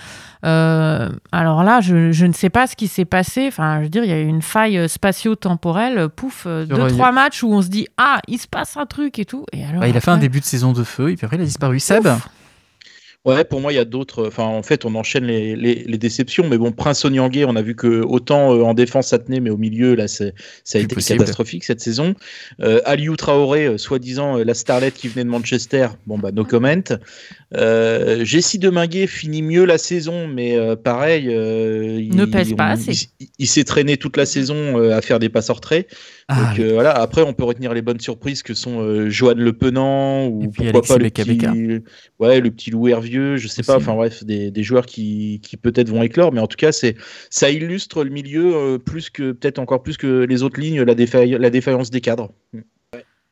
[0.45, 3.45] Euh, alors là, je, je ne sais pas ce qui s'est passé.
[3.47, 6.09] Enfin, je veux dire, il y a eu une faille spatio-temporelle.
[6.09, 9.23] Pouf, deux trois matchs où on se dit ah il se passe un truc et
[9.25, 9.45] tout.
[9.53, 11.37] Et alors Bah, il a fait un début de saison de feu et puis après
[11.37, 11.79] il a disparu.
[11.79, 12.05] Seb
[13.25, 14.27] Ouais, pour moi, il y a d'autres.
[14.27, 16.47] Enfin, en fait, on enchaîne les, les, les déceptions.
[16.47, 19.49] Mais bon, Prince Onyangé, on a vu que autant euh, en défense ça tenait, mais
[19.49, 21.19] au milieu, là, ça a Plus été possible.
[21.19, 22.13] catastrophique cette saison.
[22.61, 26.43] Euh, Aliou Traoré, euh, soi-disant euh, la starlette qui venait de Manchester, bon, bah, no
[26.45, 26.65] comment.
[27.55, 31.27] Euh, Jessie Deminguet finit mieux la saison, mais euh, pareil.
[31.29, 33.07] euh, il, Ne pèse pas on- assez.
[33.19, 35.87] Il, il s'est traîné toute la saison euh, à faire des passes en retrait.
[36.27, 39.35] Ah, Donc euh, voilà, après, on peut retenir les bonnes surprises que sont euh, Johan
[39.37, 41.83] Le Penant ou puis pourquoi Alexis pas le petit,
[42.19, 45.57] ouais, le petit Louis Hervieux, je sais pas, enfin bref, des, des joueurs qui, qui
[45.57, 46.95] peut-être vont éclore, mais en tout cas, c'est
[47.29, 50.95] ça illustre le milieu euh, plus que peut-être encore plus que les autres lignes, la,
[50.95, 52.31] défaillance des cadres.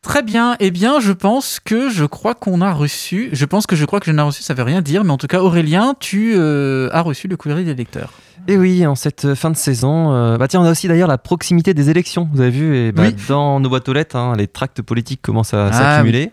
[0.02, 0.58] Très bien.
[0.60, 3.30] Eh bien, je pense que je crois qu'on a reçu.
[3.32, 5.18] Je pense que je crois que je n'ai reçu, ça veut rien dire, mais en
[5.18, 8.12] tout cas, Aurélien, tu euh, as reçu le courrier des lecteurs.
[8.50, 11.18] Et oui, en cette fin de saison, euh, bah tiens, on a aussi d'ailleurs la
[11.18, 12.28] proximité des élections.
[12.34, 13.16] Vous avez vu, et bah, Oui.
[13.30, 16.32] dans nos boîtes aux lettres, hein, les tracts politiques commencent à Ah, s'accumuler.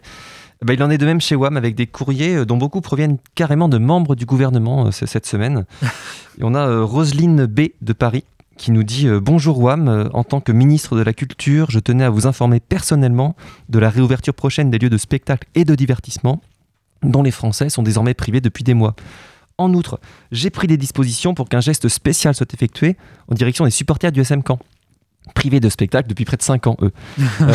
[0.62, 3.18] Bah, il en est de même chez WAM avec des courriers euh, dont beaucoup proviennent
[3.34, 5.64] carrément de membres du gouvernement euh, cette semaine.
[6.38, 8.24] Et on a euh, Roselyne B de Paris
[8.60, 11.78] qui nous dit euh, Bonjour WAM, euh, en tant que ministre de la Culture, je
[11.78, 13.34] tenais à vous informer personnellement
[13.70, 16.42] de la réouverture prochaine des lieux de spectacle et de divertissement
[17.02, 18.94] dont les Français sont désormais privés depuis des mois.
[19.56, 19.98] En outre,
[20.30, 22.98] j'ai pris des dispositions pour qu'un geste spécial soit effectué
[23.28, 24.58] en direction des supporters du SM Caen.
[25.34, 26.92] Privés de spectacle depuis près de 5 ans, eux.
[27.40, 27.54] Euh,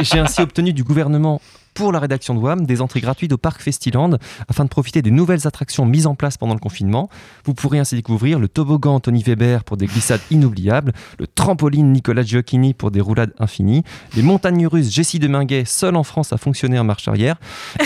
[0.00, 1.42] j'ai ainsi obtenu du gouvernement,
[1.74, 4.18] pour la rédaction de WAM, des entrées gratuites au parc Festiland
[4.48, 7.08] afin de profiter des nouvelles attractions mises en place pendant le confinement.
[7.44, 12.22] Vous pourrez ainsi découvrir le toboggan Tony Weber pour des glissades inoubliables, le trampoline Nicolas
[12.22, 16.78] Gioacchini pour des roulades infinies, les montagnes russes Jessie Deminguet, seule en France à fonctionner
[16.78, 17.36] en marche arrière,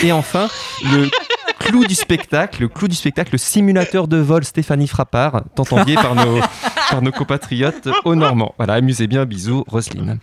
[0.03, 0.47] et enfin
[0.83, 1.09] le
[1.59, 5.95] clou du spectacle, le clou du spectacle, le simulateur de vol Stéphanie Frappard, tant envié
[5.95, 8.53] par nos, compatriotes au Normand.
[8.57, 10.19] Voilà, amusez bien, bisous, Roselyne.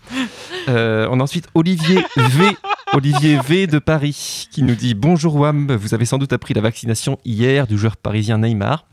[0.68, 2.56] Euh, on a ensuite Olivier V.
[2.94, 6.60] Olivier V de Paris qui nous dit Bonjour Wam, vous avez sans doute appris la
[6.60, 8.84] vaccination hier du joueur parisien Neymar.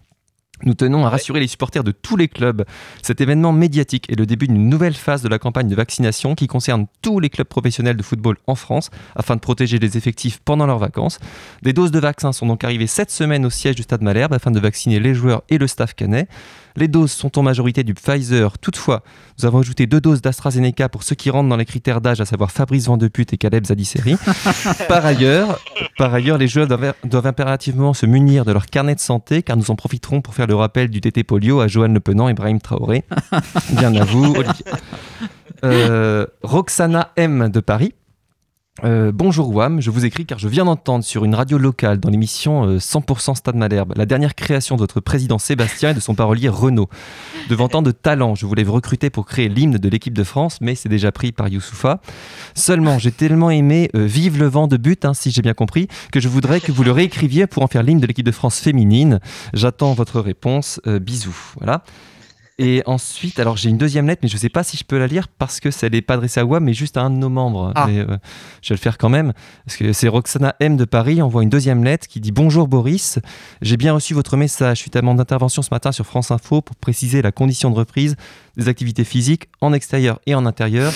[0.64, 2.66] Nous tenons à rassurer les supporters de tous les clubs.
[3.02, 6.48] Cet événement médiatique est le début d'une nouvelle phase de la campagne de vaccination qui
[6.48, 10.66] concerne tous les clubs professionnels de football en France afin de protéger les effectifs pendant
[10.66, 11.20] leurs vacances.
[11.62, 14.52] Des doses de vaccins sont donc arrivées cette semaine au siège du Stade Malherbe afin
[14.52, 16.30] de vacciner les joueurs et le staff canet.
[16.76, 18.58] Les doses sont en majorité du Pfizer.
[18.58, 19.04] Toutefois,
[19.38, 22.26] nous avons ajouté deux doses d'AstraZeneca pour ceux qui rentrent dans les critères d'âge, à
[22.26, 24.16] savoir Fabrice Vandeput et Caleb Zadisseri.
[24.88, 25.60] par, ailleurs,
[25.98, 29.58] par ailleurs, les joueurs doivent, doivent impérativement se munir de leur carnet de santé car
[29.58, 32.34] nous en profiterons pour faire le rappel du TT polio à Johan Le Penant et
[32.34, 33.04] Brahim Traoré.
[33.72, 34.66] Bien à vous, Olivier.
[35.64, 37.94] Euh, Roxana M de Paris.
[38.84, 42.10] Euh, bonjour Wam, je vous écris car je viens d'entendre sur une radio locale dans
[42.10, 46.16] l'émission euh, 100% Stade Malherbe la dernière création de votre président Sébastien et de son
[46.16, 46.88] parolier Renaud.
[47.50, 50.60] Devant tant de talent, je voulais vous recruter pour créer l'hymne de l'équipe de France,
[50.62, 52.00] mais c'est déjà pris par Youssoufa.
[52.56, 55.88] Seulement, j'ai tellement aimé euh, Vive le vent de but, hein, si j'ai bien compris,
[56.12, 58.60] que je voudrais que vous le réécriviez pour en faire l'hymne de l'équipe de France
[58.60, 59.20] féminine.
[59.54, 60.80] J'attends votre réponse.
[60.88, 61.38] Euh, bisous.
[61.58, 61.84] Voilà.
[62.62, 65.00] Et ensuite, alors j'ai une deuxième lettre, mais je ne sais pas si je peux
[65.00, 67.16] la lire parce que ça n'est pas adressée à WAM, mais juste à un de
[67.16, 67.72] nos membres.
[67.74, 67.88] Ah.
[67.88, 68.18] Mais, euh,
[68.62, 69.32] je vais le faire quand même.
[69.66, 73.20] Parce que c'est Roxana M de Paris envoie une deuxième lettre qui dit Bonjour Boris,
[73.62, 76.76] j'ai bien reçu votre message suite à mon intervention ce matin sur France Info pour
[76.76, 78.18] préciser la condition de reprise
[78.58, 80.92] des activités physiques en extérieur et en intérieur,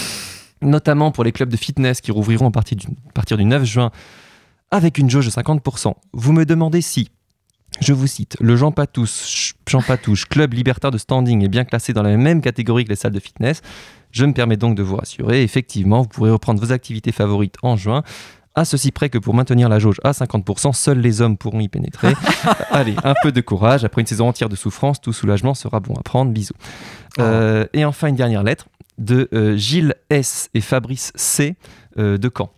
[0.61, 3.63] notamment pour les clubs de fitness qui rouvriront à partir du, à partir du 9
[3.63, 3.91] juin
[4.69, 5.93] avec une jauge de 50%.
[6.11, 7.09] Vous me demandez si,
[7.79, 11.93] je vous cite, le Jean Patouche, Jean Patouche, club libertaire de standing, est bien classé
[11.93, 13.61] dans la même catégorie que les salles de fitness.
[14.11, 17.75] Je me permets donc de vous rassurer, effectivement, vous pourrez reprendre vos activités favorites en
[17.75, 18.03] juin.
[18.55, 21.67] À ceci près que pour maintenir la jauge à 50%, seuls les hommes pourront y
[21.67, 22.13] pénétrer.
[22.69, 23.83] Allez, un peu de courage.
[23.83, 26.31] Après une saison entière de souffrance, tout soulagement sera bon à prendre.
[26.31, 26.53] Bisous.
[27.17, 28.67] Euh, et enfin, une dernière lettre
[28.99, 30.49] de euh, Gilles S.
[30.53, 31.55] et Fabrice C.
[31.97, 32.51] euh, de Caen.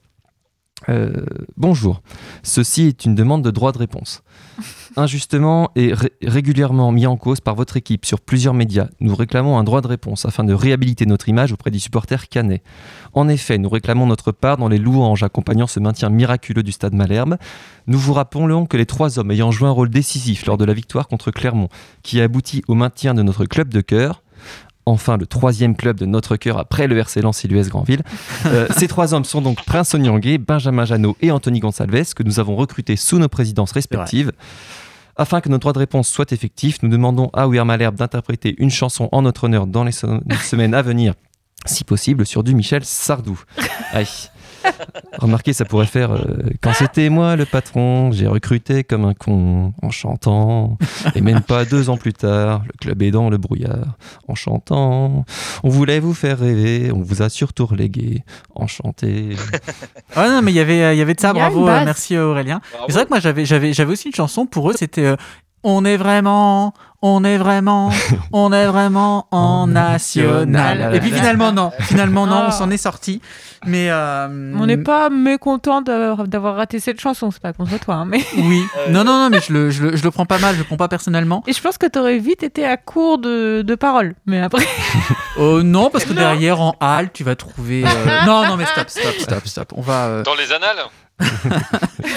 [0.87, 1.25] Euh,
[1.57, 2.01] bonjour.
[2.43, 4.21] Ceci est une demande de droit de réponse.
[4.97, 9.57] Injustement et ré- régulièrement mis en cause par votre équipe sur plusieurs médias, nous réclamons
[9.57, 12.61] un droit de réponse afin de réhabiliter notre image auprès des supporters canets.
[13.13, 16.93] En effet, nous réclamons notre part dans les louanges accompagnant ce maintien miraculeux du stade
[16.93, 17.37] Malherbe.
[17.87, 20.73] Nous vous rappelons que les trois hommes ayant joué un rôle décisif lors de la
[20.73, 21.69] victoire contre Clermont,
[22.03, 24.21] qui a abouti au maintien de notre club de cœur,
[24.85, 28.01] enfin le troisième club de notre cœur après le RC Lens et l'US Grandville.
[28.47, 32.39] Euh, ces trois hommes sont donc Prince Onyangé, Benjamin Janot et Anthony Gonsalves, que nous
[32.39, 34.31] avons recrutés sous nos présidences respectives.
[35.17, 38.69] Afin que notre droit de réponse soit effectif, nous demandons à Ouir Malherbe d'interpréter une
[38.69, 40.05] chanson en notre honneur dans les se-
[40.43, 41.13] semaines à venir,
[41.65, 43.39] si possible, sur du Michel Sardou.
[43.93, 44.05] Aïe.
[45.17, 46.23] Remarquez, ça pourrait faire euh,
[46.61, 50.77] Quand c'était moi le patron, j'ai recruté comme un con en chantant.
[51.15, 53.97] Et même pas deux ans plus tard, le club est dans le brouillard
[54.27, 55.25] en chantant.
[55.63, 59.35] On voulait vous faire rêver, on vous a surtout relégué en chanter.
[60.15, 62.61] Ouais, non, mais il y avait, il y avait de ça, bravo, euh, merci Aurélien.
[62.87, 65.15] C'est vrai que moi j'avais, j'avais, j'avais aussi une chanson pour eux, c'était euh,
[65.67, 67.89] On est vraiment, on est vraiment,
[68.31, 70.93] on est vraiment en national.
[70.95, 73.19] Et puis finalement, non, finalement, non, on s'en est sorti.
[73.65, 73.87] Mais.
[73.89, 77.95] euh, On n'est pas mécontent d'avoir raté cette chanson, c'est pas contre toi.
[77.95, 78.23] hein, mais...
[78.37, 80.59] Oui, non, non, non, mais je le, je, le, je le prends pas mal, je
[80.59, 81.43] le prends pas personnellement.
[81.47, 84.13] Et je pense que t'aurais vite été à court de, de paroles.
[84.27, 84.63] Mais après.
[85.39, 87.83] Euh, non, parce que derrière, en halle, tu vas trouver.
[87.85, 89.73] euh, Non, non, mais stop, stop, stop, stop.
[89.75, 90.05] On va.
[90.05, 90.77] euh, Dans les annales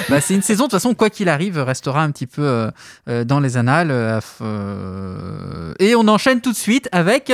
[0.08, 2.70] Bah, c'est une saison, de toute façon, quoi qu'il arrive, restera un petit peu euh,
[3.08, 3.90] euh, dans les annales.
[3.92, 7.32] euh, et on enchaîne tout de suite avec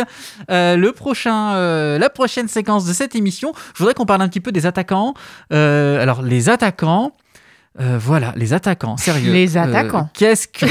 [0.51, 3.53] euh, le prochain, euh, la prochaine séquence de cette émission.
[3.75, 5.15] Je voudrais qu'on parle un petit peu des attaquants.
[5.53, 7.13] Euh, alors, les attaquants.
[7.81, 9.33] euh, voilà, les attaquants, sérieux.
[9.33, 10.09] Les Euh, attaquants.
[10.15, 10.67] Qu'est-ce que.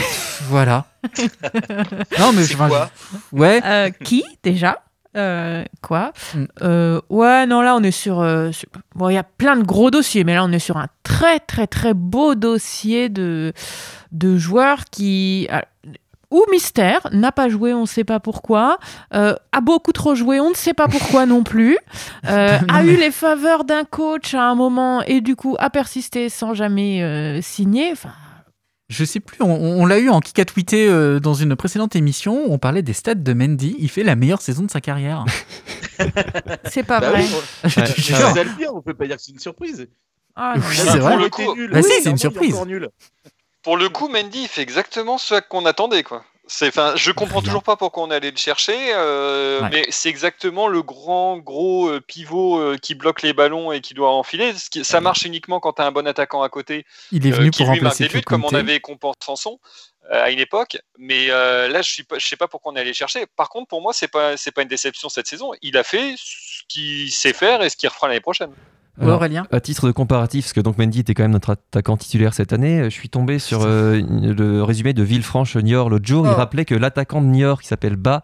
[0.50, 0.86] voilà.
[2.20, 2.56] non, mais je.
[2.56, 2.90] quoi
[3.32, 3.62] Ouais.
[3.66, 4.82] Euh, qui déjà?
[5.16, 6.46] Euh, quoi Mm.
[6.64, 8.20] Euh, Ouais, non, là on est sur.
[8.22, 10.78] euh, sur- Bon, il y a plein de gros dossiers, mais là on est sur
[10.78, 13.54] un très très très beau dossier de,
[14.12, 15.48] de joueurs qui.
[16.32, 18.80] Ou Mystère n'a pas joué, on ne sait pas pourquoi.
[19.12, 21.78] A beaucoup trop joué, on ne sait pas pourquoi non plus.
[22.24, 26.56] A eu les faveurs d'un coach à un moment et du coup a persisté sans
[26.56, 27.92] jamais signer.
[27.92, 28.10] Enfin,
[28.94, 31.96] Je sais plus, on, on l'a eu en kick à tweeter euh, dans une précédente
[31.96, 33.76] émission où on parlait des stats de Mendy.
[33.80, 35.26] Il fait la meilleure saison de sa carrière.
[36.66, 37.24] c'est pas Bah vrai.
[37.24, 37.30] oui,
[37.64, 39.88] on- Je le dire, on peut pas dire que c'est une surprise.
[40.36, 41.14] Ah, Oui, c'est vrai.
[41.14, 41.56] Pour le coup.
[41.72, 42.56] Bah si, c'est une surprise.
[43.64, 46.24] Pour le coup, Mendy il fait exactement ce qu'on attendait, quoi.
[46.46, 47.46] C'est, enfin, je comprends Rien.
[47.46, 49.70] toujours pas pourquoi on est allé le chercher, euh, Ouais.
[49.72, 53.94] mais c'est exactement le grand gros euh, pivot euh, qui bloque les ballons et qui
[53.94, 54.54] doit enfiler.
[54.54, 57.32] Ce qui- ça marche uniquement quand tu as un bon attaquant à côté Il est
[57.32, 59.58] venu qui pour lui remplacer des buts, comme on avait Comport Sanson
[60.12, 60.78] à une époque.
[60.98, 63.26] Mais là, je je sais pas pourquoi on est allé le chercher.
[63.38, 65.52] Par contre, pour moi, c'est pas, c'est pas une déception cette saison.
[65.62, 68.52] Il a fait ce qu'il sait faire et ce qu'il refera l'année prochaine.
[69.02, 71.98] Alors, Aurélien À titre de comparatif, parce que donc Mendy était quand même notre attaquant
[71.98, 76.26] titulaire cette année, je suis tombé sur euh, le résumé de Villefranche Niort l'autre jour.
[76.28, 76.36] Il Oh.
[76.36, 78.22] rappelait que l'attaquant de Niort, qui s'appelle Ba,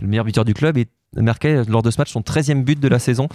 [0.00, 2.88] le meilleur buteur du club, et marquait lors de ce match son 13e but de
[2.88, 3.28] la saison.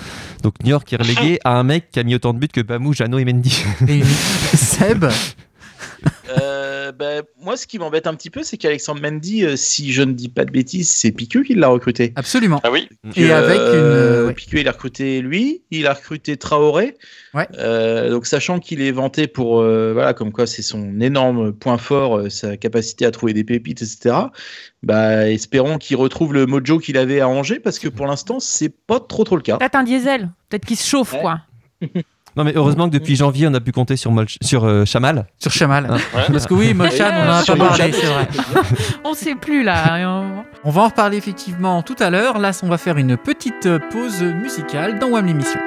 [0.43, 2.61] Donc Niort qui est relégué à un mec qui a mis autant de buts que
[2.61, 3.63] Bamou, Jeannot et Mendy.
[3.87, 4.03] Et
[4.55, 5.05] Seb
[6.39, 10.01] Euh, bah, moi, ce qui m'embête un petit peu, c'est qu'Alexandre Mendy, euh, si je
[10.03, 12.13] ne dis pas de bêtises, c'est Piqueux qui l'a recruté.
[12.15, 12.59] Absolument.
[12.63, 13.63] Ah oui Et avec une.
[13.65, 14.33] Euh, ouais.
[14.33, 16.97] Piqueux, il a recruté lui, il a recruté Traoré.
[17.33, 17.47] Ouais.
[17.57, 21.77] Euh, donc, sachant qu'il est vanté pour, euh, voilà, comme quoi c'est son énorme point
[21.77, 24.15] fort, euh, sa capacité à trouver des pépites, etc.
[24.83, 28.69] Bah, espérons qu'il retrouve le mojo qu'il avait à Angers, parce que pour l'instant, c'est
[28.69, 29.57] pas trop trop le cas.
[29.57, 31.19] Peut-être un diesel, peut-être qu'il se chauffe, Ouais.
[31.21, 31.41] quoi.
[32.37, 35.25] non mais heureusement que depuis janvier, on a pu compter sur, Molch- sur euh, Chamal.
[35.39, 35.87] Sur Chamal.
[35.89, 35.97] Hein.
[36.31, 38.27] Parce que oui, Molchan, on en a pas parlé, c'est vrai.
[39.03, 39.97] On sait plus là.
[40.63, 42.37] On va en reparler effectivement tout à l'heure.
[42.37, 45.59] Là, on va faire une petite pause musicale dans WAM l'émission.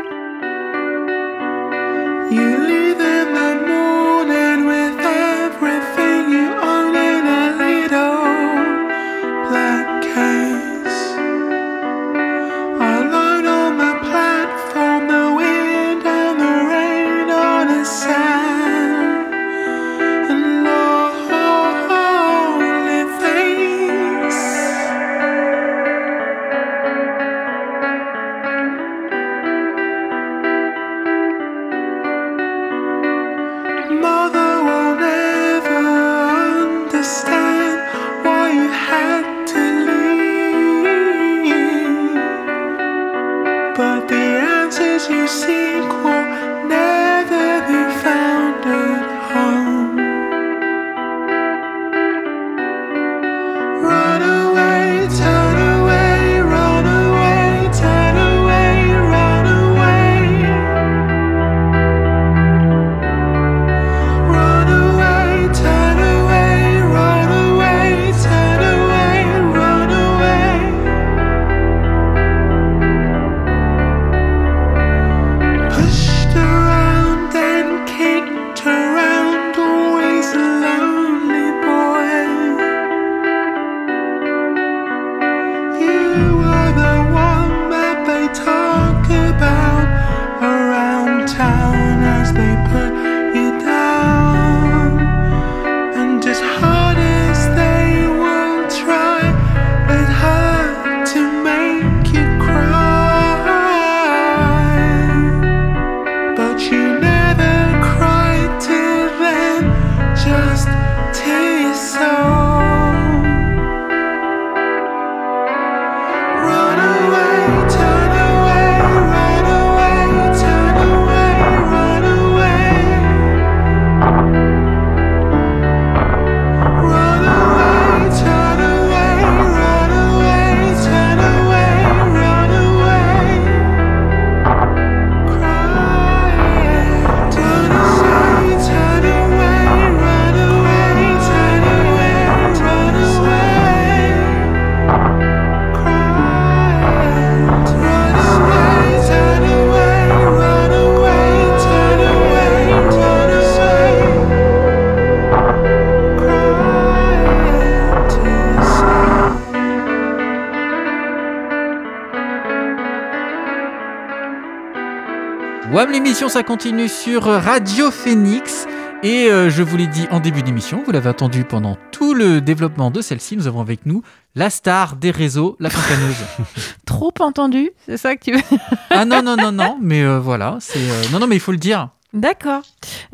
[166.20, 168.66] L'émission, ça continue sur Radio Phoenix.
[169.02, 172.42] Et euh, je vous l'ai dit en début d'émission, vous l'avez entendu pendant tout le
[172.42, 174.02] développement de celle-ci, nous avons avec nous
[174.34, 176.16] la star des réseaux, la cancaneuse.
[176.84, 178.58] Trop entendu, c'est ça que tu veux
[178.90, 180.78] ah non, non, non, non, mais euh, voilà, c'est...
[180.78, 181.88] euh, Non, non, mais il faut le dire.
[182.12, 182.64] D'accord.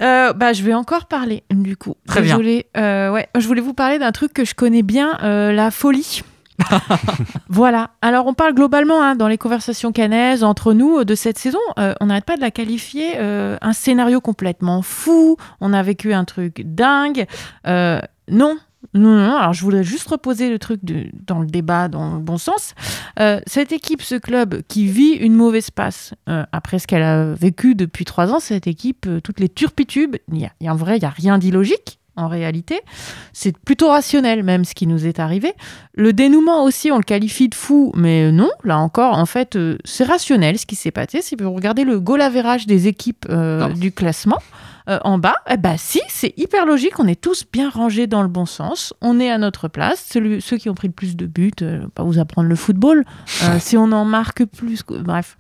[0.01, 1.95] Euh, bah, je vais encore parler, du coup.
[2.09, 2.39] Très bien.
[2.39, 2.67] Désolée.
[2.77, 6.23] Euh, ouais, je voulais vous parler d'un truc que je connais bien, euh, la folie.
[7.49, 7.91] voilà.
[8.03, 11.59] Alors, on parle globalement hein, dans les conversations canaises entre nous euh, de cette saison.
[11.79, 15.37] euh, on n'arrête pas de la qualifier euh, un scénario complètement fou.
[15.61, 17.27] On a vécu un truc dingue.
[17.67, 18.57] Non.
[18.95, 20.81] Non, non, alors je voulais juste reposer le truc
[21.27, 22.73] dans le débat, dans le bon sens.
[23.47, 26.15] Cette équipe, ce club qui vit une mauvaise passe
[26.53, 30.45] après ce qu'elle a vécu depuis trois ans, cette équipe, toutes les turpitubes, il y
[30.45, 32.81] a, y a- en vrai, il n'y a rien d'illogique en réalité.
[33.33, 35.53] C'est plutôt rationnel même ce qui nous est arrivé.
[35.95, 39.79] Le dénouement aussi, on le qualifie de fou, mais non, là encore, en fait, euh,
[39.85, 41.23] c'est rationnel ce qui s'est passé.
[41.23, 44.39] Si vous regardez le goal average des équipes euh, du classement,
[44.89, 47.01] euh, en bas, eh ben si, c'est hyper logique.
[47.01, 48.95] On est tous bien rangés dans le bon sens.
[49.01, 50.07] On est à notre place.
[50.11, 51.51] Celui- ceux qui ont pris le plus de buts,
[51.95, 53.05] pas vous apprendre le football.
[53.59, 55.37] Si on en marque plus, bref,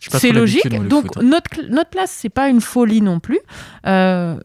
[0.00, 0.68] c'est logique.
[0.88, 3.40] Donc foot, notre notre place, c'est pas une folie non plus.
[3.86, 4.38] Euh,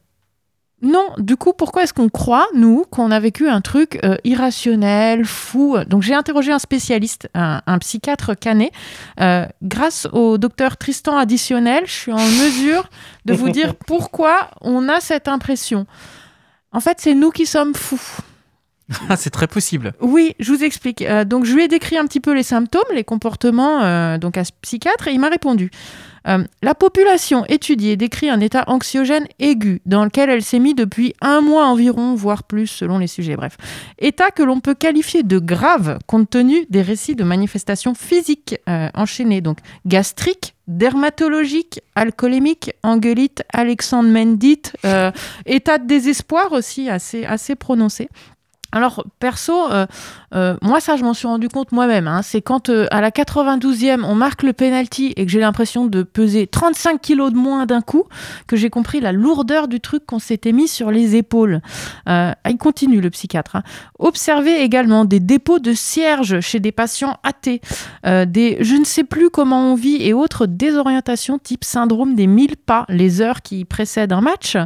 [0.82, 5.26] non, du coup, pourquoi est-ce qu'on croit, nous, qu'on a vécu un truc euh, irrationnel,
[5.26, 5.78] fou?
[5.88, 8.72] Donc, j'ai interrogé un spécialiste, un, un psychiatre canet.
[9.20, 12.90] Euh, grâce au docteur Tristan Additionnel, je suis en mesure
[13.26, 15.86] de vous dire pourquoi on a cette impression.
[16.72, 18.02] En fait, c'est nous qui sommes fous.
[19.08, 19.94] Ah, c'est très possible.
[20.02, 21.04] Oui, je vous explique.
[21.04, 24.44] Euh, donc, je lui ai décrit un petit peu les symptômes, les comportements donc à
[24.44, 25.70] ce psychiatre, et il m'a répondu.
[26.28, 31.14] Euh, la population étudiée décrit un état anxiogène aigu dans lequel elle s'est mise depuis
[31.22, 33.36] un mois environ, voire plus selon les sujets.
[33.36, 33.58] Bref,
[34.00, 38.90] état que l'on peut qualifier de grave compte tenu des récits de manifestations physiques euh,
[38.94, 45.12] enchaînées, donc gastriques, dermatologiques, alcoolémiques, anguelite, Alexandre Mendite, euh,
[45.46, 48.10] état de désespoir aussi assez, assez prononcé.
[48.74, 49.86] Alors, perso, euh,
[50.34, 52.08] euh, moi, ça, je m'en suis rendu compte moi-même.
[52.08, 52.22] hein.
[52.24, 56.04] C'est quand, euh, à la 92e, on marque le penalty et que j'ai l'impression de
[56.04, 58.06] peser 35 kilos de moins d'un coup,
[58.48, 61.62] que j'ai compris la lourdeur du truc qu'on s'était mis sur les épaules.
[62.08, 63.58] Il continue, le psychiatre.
[63.58, 63.64] hein.
[64.00, 67.62] Observer également des dépôts de cierges chez des patients athées,
[68.06, 72.56] des je ne sais plus comment on vit et autres désorientations type syndrome des mille
[72.58, 74.58] pas, les heures qui précèdent un match,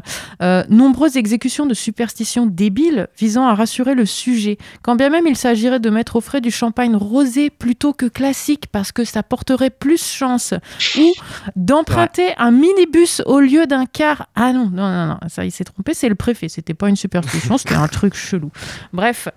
[0.69, 5.79] nombreuses exécutions de superstitions débiles visant à rassurer le sujet, quand bien même il s'agirait
[5.79, 10.03] de mettre au frais du champagne rosé plutôt que classique parce que ça porterait plus
[10.03, 10.53] chance,
[10.97, 11.13] ou
[11.55, 14.27] d'emprunter un minibus au lieu d'un car.
[14.35, 16.95] Ah non, non, non, non, ça il s'est trompé, c'est le préfet, c'était pas une
[16.95, 18.51] superstition, c'était un truc chelou.
[18.93, 19.27] Bref.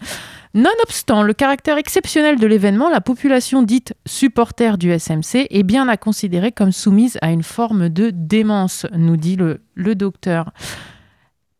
[0.54, 5.98] Nonobstant le caractère exceptionnel de l'événement, la population dite supporter du SMC est bien à
[5.98, 10.50] considérer comme soumise à une forme de démence, nous dit le, le docteur.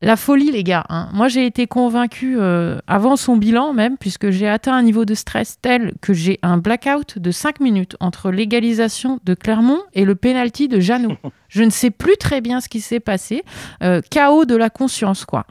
[0.01, 0.85] La folie, les gars.
[0.91, 1.09] hein.
[1.13, 5.15] Moi, j'ai été convaincu euh, avant son bilan même, puisque j'ai atteint un niveau de
[5.15, 10.15] stress tel que j'ai un blackout de 5 minutes entre l'égalisation de Clermont et le
[10.15, 11.17] penalty de Jeannot.
[11.49, 13.43] Je ne sais plus très bien ce qui s'est passé.
[13.83, 15.47] Euh, chaos de la conscience, quoi.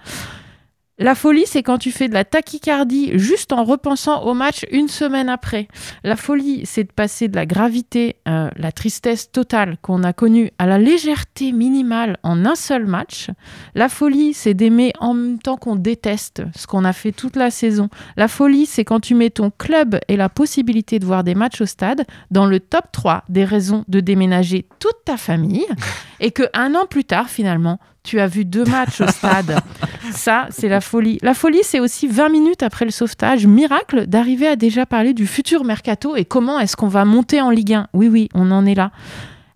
[1.00, 4.88] La folie, c'est quand tu fais de la tachycardie juste en repensant au match une
[4.88, 5.68] semaine après.
[6.04, 10.50] La folie, c'est de passer de la gravité, euh, la tristesse totale qu'on a connue
[10.58, 13.30] à la légèreté minimale en un seul match.
[13.76, 17.52] La folie, c'est d'aimer en même temps qu'on déteste ce qu'on a fait toute la
[17.52, 17.90] saison.
[18.16, 21.62] La folie, c'est quand tu mets ton club et la possibilité de voir des matchs
[21.62, 25.68] au stade dans le top 3 des raisons de déménager toute ta famille
[26.20, 29.60] et que un an plus tard, finalement, tu as vu deux matchs au stade.
[30.12, 31.20] Ça, c'est la folie.
[31.22, 35.28] La folie, c'est aussi 20 minutes après le sauvetage, miracle d'arriver à déjà parler du
[35.28, 37.88] futur mercato et comment est-ce qu'on va monter en Ligue 1.
[37.94, 38.92] Oui, oui, on en est là.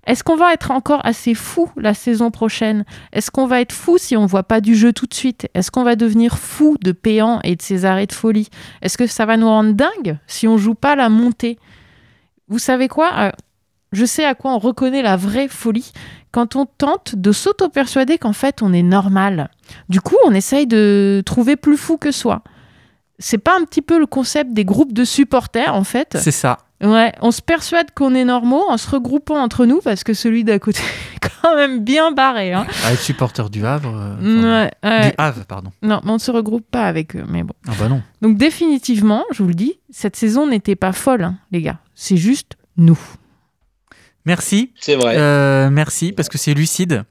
[0.06, 2.84] Est-ce qu'on va être encore assez fou la saison prochaine?
[3.14, 5.48] Est-ce qu'on va être fou si on voit pas du jeu tout de suite?
[5.54, 8.50] Est-ce qu'on va devenir fou de Péan et de ses arrêts de folie?
[8.82, 11.58] Est-ce que ça va nous rendre dingue si on joue pas la montée?
[12.50, 13.12] Vous savez quoi?
[13.18, 13.32] Euh,
[13.92, 15.92] Je sais à quoi on reconnaît la vraie folie
[16.32, 19.50] quand on tente de s'auto-persuader qu'en fait on est normal.
[19.90, 22.42] Du coup, on essaye de trouver plus fou que soi.
[23.20, 26.60] C'est pas un petit peu le concept des groupes de supporters en fait C'est ça.
[26.84, 30.44] Ouais, on se persuade qu'on est normaux en se regroupant entre nous parce que celui
[30.44, 30.80] d'à côté
[31.16, 32.54] est quand même bien barré.
[32.54, 32.66] Hein.
[32.86, 33.94] Ah, être supporter du Havre.
[33.94, 35.10] euh, Ouais, ouais.
[35.10, 35.70] Du Havre, pardon.
[35.84, 37.54] Non, mais on ne se regroupe pas avec eux, mais bon.
[37.68, 38.02] Ah bah non.
[38.24, 41.78] Donc définitivement, je vous le dis, cette saison n'était pas folle, hein, les gars.
[41.94, 42.98] C'est juste nous.
[44.26, 44.74] Merci.
[44.80, 45.16] C'est vrai.
[45.18, 47.04] Euh, merci, parce que c'est lucide.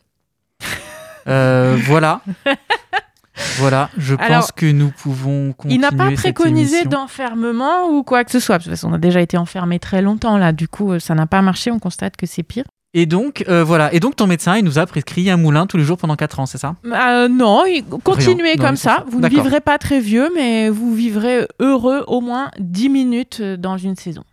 [1.26, 2.22] Euh, voilà.
[3.58, 8.24] voilà, je pense Alors, que nous pouvons continuer Il n'a pas préconisé d'enfermement ou quoi
[8.24, 8.58] que ce soit.
[8.58, 10.52] De toute façon, on a déjà été enfermé très longtemps là.
[10.52, 11.70] Du coup, euh, ça n'a pas marché.
[11.70, 12.64] On constate que c'est pire.
[12.92, 13.92] Et donc, euh, voilà.
[13.94, 16.40] Et donc, ton médecin, il nous a prescrit un moulin tous les jours pendant 4
[16.40, 16.74] ans, c'est ça?
[16.84, 17.62] Euh, non,
[18.02, 18.96] continuez comme ça.
[18.96, 19.04] ça.
[19.08, 23.78] Vous ne vivrez pas très vieux, mais vous vivrez heureux au moins 10 minutes dans
[23.78, 24.24] une saison.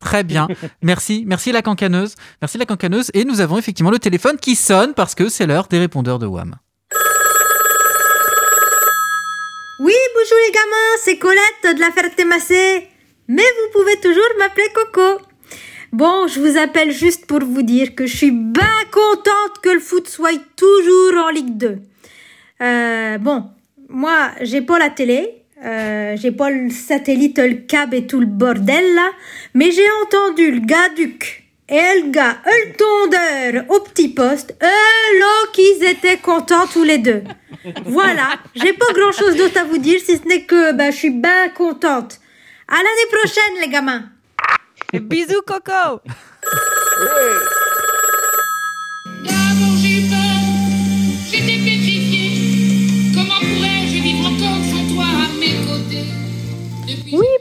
[0.00, 0.48] Très bien.
[0.82, 1.24] Merci.
[1.26, 2.14] Merci la cancaneuse.
[2.40, 3.10] Merci la cancaneuse.
[3.14, 6.26] Et nous avons effectivement le téléphone qui sonne parce que c'est l'heure des répondeurs de
[6.26, 6.56] WAM.
[9.78, 12.88] Oui, bonjour les gamins, c'est Colette de la Ferté-Massé.
[13.28, 15.22] Mais vous pouvez toujours m'appeler Coco.
[15.92, 19.80] Bon, je vous appelle juste pour vous dire que je suis bien contente que le
[19.80, 21.78] foot soit toujours en Ligue 2.
[22.62, 23.50] Euh, bon,
[23.88, 28.26] moi, j'ai pas la télé, euh, j'ai pas le satellite, le câble et tout le
[28.26, 29.10] bordel là,
[29.54, 35.18] mais j'ai entendu le gars Duc et le gars, le tondeur au petit poste, eux
[35.18, 37.24] là qu'ils étaient contents tous les deux.
[37.86, 40.96] Voilà, j'ai pas grand chose d'autre à vous dire si ce n'est que ben, je
[40.96, 42.20] suis bien contente.
[42.68, 44.04] À l'année prochaine les gamins.
[44.92, 46.00] Bisous Coco.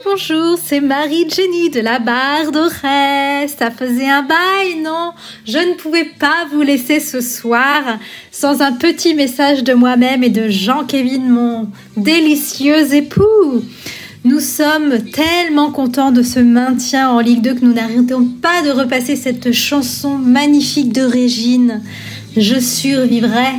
[0.05, 3.53] Bonjour, c'est Marie Jenny de la barre d'Aurès.
[3.57, 5.13] Ça faisait un bail, non?
[5.45, 7.81] Je ne pouvais pas vous laisser ce soir
[8.31, 13.63] sans un petit message de moi-même et de Jean-Kévin, mon délicieux époux.
[14.23, 18.69] Nous sommes tellement contents de ce maintien en Ligue 2 que nous n'arrêtons pas de
[18.69, 21.81] repasser cette chanson magnifique de Régine.
[22.37, 23.53] Je survivrai.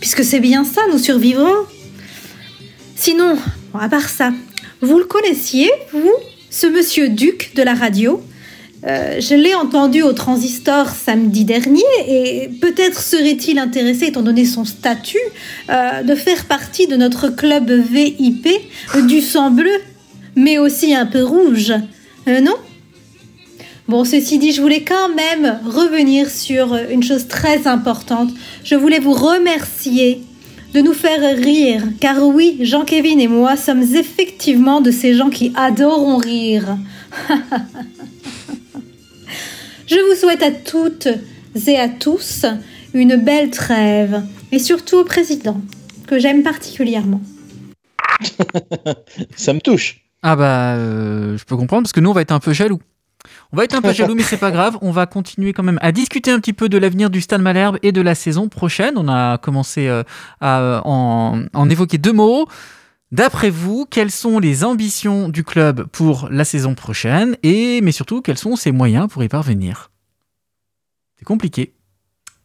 [0.00, 1.66] Puisque c'est bien ça, nous survivrons.
[2.94, 3.36] Sinon,
[3.78, 4.32] à part ça,
[4.80, 6.12] vous le connaissiez, vous,
[6.50, 8.22] ce monsieur Duc de la radio?
[8.86, 14.64] Euh, Je l'ai entendu au transistor samedi dernier et peut-être serait-il intéressé, étant donné son
[14.64, 15.18] statut,
[15.68, 18.48] euh, de faire partie de notre club VIP
[18.94, 19.74] euh, du sang bleu,
[20.36, 21.74] mais aussi un peu rouge.
[22.26, 22.56] Non?
[23.88, 28.30] Bon, ceci dit, je voulais quand même revenir sur une chose très importante.
[28.62, 30.20] Je voulais vous remercier
[30.74, 35.52] de nous faire rire, car oui, Jean-Kévin et moi sommes effectivement de ces gens qui
[35.56, 36.76] adorent rire.
[39.86, 41.08] Je vous souhaite à toutes
[41.66, 42.44] et à tous
[42.92, 45.60] une belle trêve, et surtout au président,
[46.06, 47.22] que j'aime particulièrement.
[49.36, 50.00] Ça me touche.
[50.22, 52.80] Ah bah, euh, je peux comprendre parce que nous, on va être un peu jaloux.
[53.52, 54.76] On va être un peu jaloux, mais c'est pas grave.
[54.82, 57.78] On va continuer quand même à discuter un petit peu de l'avenir du Stade Malherbe
[57.82, 58.94] et de la saison prochaine.
[58.96, 60.02] On a commencé euh,
[60.40, 62.46] à en, évoquer deux mots.
[63.10, 68.20] D'après vous, quelles sont les ambitions du club pour la saison prochaine et, mais surtout,
[68.20, 69.90] quels sont ses moyens pour y parvenir?
[71.16, 71.72] C'est compliqué.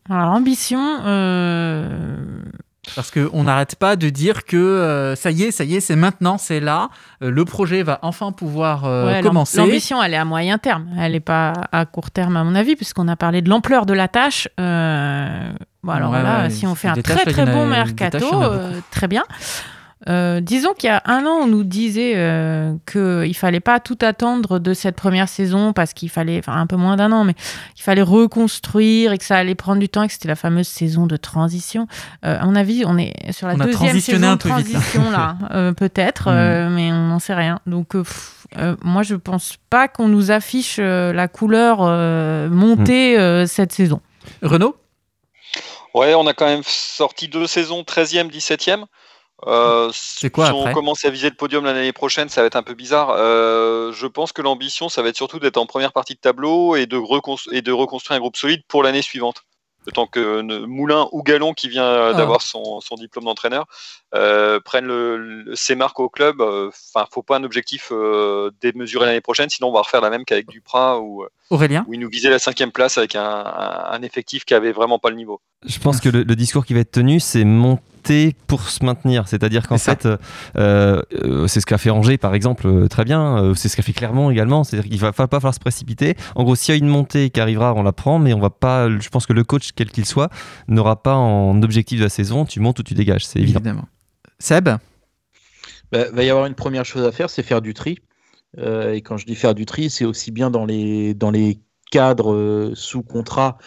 [0.10, 2.44] Alors, ambition, euh,
[2.96, 5.96] Parce qu'on n'arrête pas de dire que euh, ça y est, ça y est, c'est
[5.96, 6.90] maintenant, c'est là.
[7.22, 9.58] Euh, le projet va enfin pouvoir euh, Ouais, commencer.
[9.58, 10.88] L'ambition, elle est à moyen terme.
[11.00, 13.94] Elle n'est pas à court terme, à mon avis, puisqu'on a parlé de l'ampleur de
[13.94, 14.50] la tâche.
[14.58, 19.08] Bon, alors Ouais, là, ouais, si on fait un très très bon mercato, tâches, très
[19.08, 19.24] bien.
[20.10, 23.98] Euh, disons qu'il y a un an, on nous disait euh, qu'il fallait pas tout
[24.02, 27.36] attendre de cette première saison parce qu'il fallait, enfin un peu moins d'un an, mais
[27.78, 30.68] il fallait reconstruire et que ça allait prendre du temps et que c'était la fameuse
[30.68, 31.88] saison de transition.
[32.26, 34.80] Euh, à mon avis, on est sur la On deuxième saison de peu vite, là.
[34.80, 36.36] transition là, euh, peut-être, Mm.
[36.36, 37.60] euh, mais on n'en sait rien.
[37.66, 42.50] Donc, euh, pff, euh, moi, je pense pas qu'on nous affiche euh, la couleur euh,
[42.50, 44.02] montée euh, cette saison.
[44.42, 44.76] Renaud?
[45.94, 48.86] Ouais, on a quand même sorti deux saisons, 13e, 17e.
[49.48, 52.56] Euh, C'est quoi si on commence à viser le podium l'année prochaine, ça va être
[52.56, 53.10] un peu bizarre.
[53.18, 56.76] Euh, je pense que l'ambition, ça va être surtout d'être en première partie de tableau
[56.76, 59.44] et de, recons- et de reconstruire un groupe solide pour l'année suivante.
[59.86, 62.14] Le temps que Moulin ou Galon, qui vient Ah.
[62.14, 63.66] d'avoir son, son diplôme d'entraîneur,
[64.16, 66.40] euh, prennent le, le- ses marques au club.
[66.40, 70.24] Enfin, faut pas un objectif euh, démesuré l'année prochaine, sinon on va refaire la même
[70.24, 74.02] qu'avec Duprat ou Aurélien où il nous visait la cinquième place avec un, un- un
[74.04, 75.42] effectif qui avait vraiment pas le niveau.
[75.66, 77.44] Je pense que le, le discours qui va être tenu, c'est
[78.48, 79.28] pour se maintenir.
[79.28, 80.18] C'est-à-dire qu'en fait, euh,
[80.58, 83.54] euh, c'est ce qu'a fait Angers, par exemple, euh, très bien.
[83.56, 84.64] C'est ce qu'a fait Clermont également.
[84.64, 86.16] C'est-à-dire qu'il va pas falloir se précipiter.
[86.36, 88.50] En gros, s'il y a une montée qui arrivera, on la prend, mais on va
[88.50, 88.90] pas.
[88.90, 90.30] Je pense que le coach, quel qu'il soit,
[90.68, 92.46] n'aura pas en objectif de la saison.
[92.46, 93.60] Tu montes ou tu dégages, c'est évident.
[93.60, 93.88] Évidemment.
[94.40, 94.70] Seb
[95.92, 98.00] Bah, va y avoir une première chose à faire, c'est faire du tri.
[98.60, 101.60] Euh, et quand je dis faire du tri, c'est aussi bien dans les, dans les
[101.92, 103.58] cadres euh, sous contrat.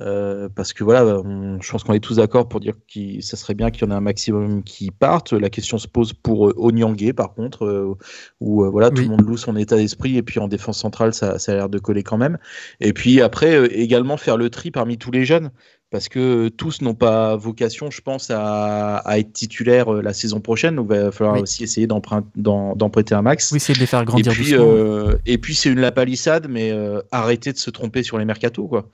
[0.00, 3.36] Euh, parce que voilà, on- je pense qu'on est tous d'accord pour dire que ça
[3.36, 5.32] serait bien qu'il y en ait un maximum qui partent.
[5.32, 7.94] La question se pose pour euh, par contre, euh,
[8.40, 11.14] où euh, voilà, tout le monde loue son état d'esprit, et puis en défense centrale,
[11.14, 12.38] ça, ça a l'air de coller quand même.
[12.80, 15.50] Et puis après, euh, également faire le tri parmi tous les jeunes,
[15.90, 20.12] parce que euh, tous n'ont pas vocation, je pense, à, à être titulaires euh, la
[20.12, 20.74] saison prochaine.
[20.74, 21.42] Donc, il va falloir Oui.
[21.42, 23.52] aussi essayer d'emprunt- d'en d'en prêter un max.
[23.52, 24.66] Oui, c'est de les faire Et grandir puis, doucement.
[24.66, 28.66] euh, et puis c'est une lapalissade, mais euh, arrêtez de se tromper sur les mercatos,
[28.66, 28.90] quoi.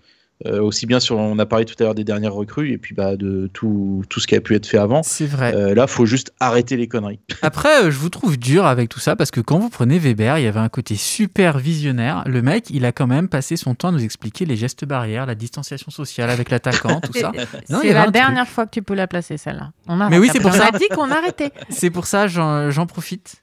[0.46, 2.94] Euh, aussi bien sur, on a parlé tout à l'heure des dernières recrues et puis
[2.94, 5.02] bah de tout, tout ce qui a pu être fait avant.
[5.02, 5.54] C'est vrai.
[5.54, 7.20] Euh, là, faut juste arrêter les conneries.
[7.42, 10.38] Après, euh, je vous trouve dur avec tout ça parce que quand vous prenez Weber,
[10.38, 12.24] il y avait un côté super visionnaire.
[12.26, 15.26] Le mec, il a quand même passé son temps à nous expliquer les gestes barrières,
[15.26, 17.32] la distanciation sociale avec l'attaquant, tout ça.
[17.68, 18.14] C'est la truc.
[18.14, 19.72] dernière fois que tu peux la placer, celle-là.
[19.88, 20.68] On Mais oui, c'est pour On ça.
[20.72, 21.52] a dit qu'on arrêtait.
[21.68, 23.42] C'est pour ça, j'en profite.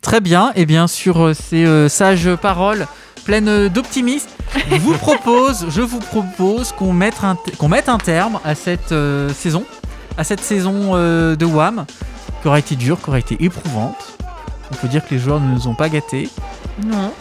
[0.00, 2.86] Très bien, et bien sur euh, ces euh, sages paroles
[3.24, 4.28] pleines d'optimisme,
[4.70, 7.24] je vous propose, je vous propose qu'on mette
[7.68, 9.64] mette un terme à cette euh, saison,
[10.18, 11.86] à cette saison euh, de WAM,
[12.42, 14.18] qui aura été dure, qui aura été éprouvante.
[14.72, 16.28] On peut dire que les joueurs ne nous ont pas gâtés.
[16.86, 17.12] Non.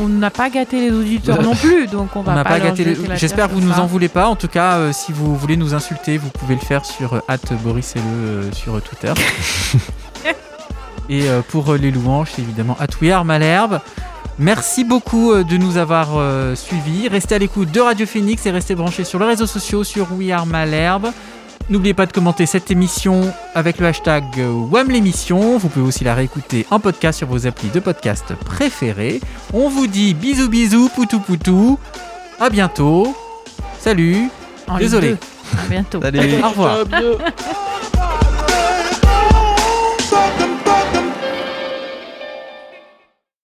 [0.00, 2.84] On n'a pas gâté les auditeurs non plus, donc on va pas, pas gâté.
[2.84, 4.28] les- J'espère que vous sur nous en voulez pas.
[4.28, 7.20] En tout cas, euh, si vous voulez nous insulter, vous pouvez le faire sur euh,
[7.56, 9.12] Boris et le sur Twitter.
[11.08, 13.80] et euh, pour euh, les louanges, c'est évidemment at Malherbe.
[14.38, 16.08] Merci beaucoup euh, de nous avoir
[16.56, 17.08] suivis.
[17.08, 20.30] Restez à l'écoute de Radio Phoenix et restez branchés sur les réseaux sociaux sur We
[20.30, 21.10] Are Malherbe.
[21.70, 25.58] N'oubliez pas de commenter cette émission avec le hashtag euh, WAM l'émission.
[25.58, 29.20] Vous pouvez aussi la réécouter en podcast sur vos applis de podcast préférés.
[29.52, 31.78] On vous dit bisous bisous, poutou poutou.
[32.40, 33.14] À bientôt.
[33.78, 34.30] Salut.
[34.66, 35.16] En Désolé.
[35.52, 36.00] À bientôt.
[36.00, 36.42] Salut.
[36.42, 36.78] Au revoir.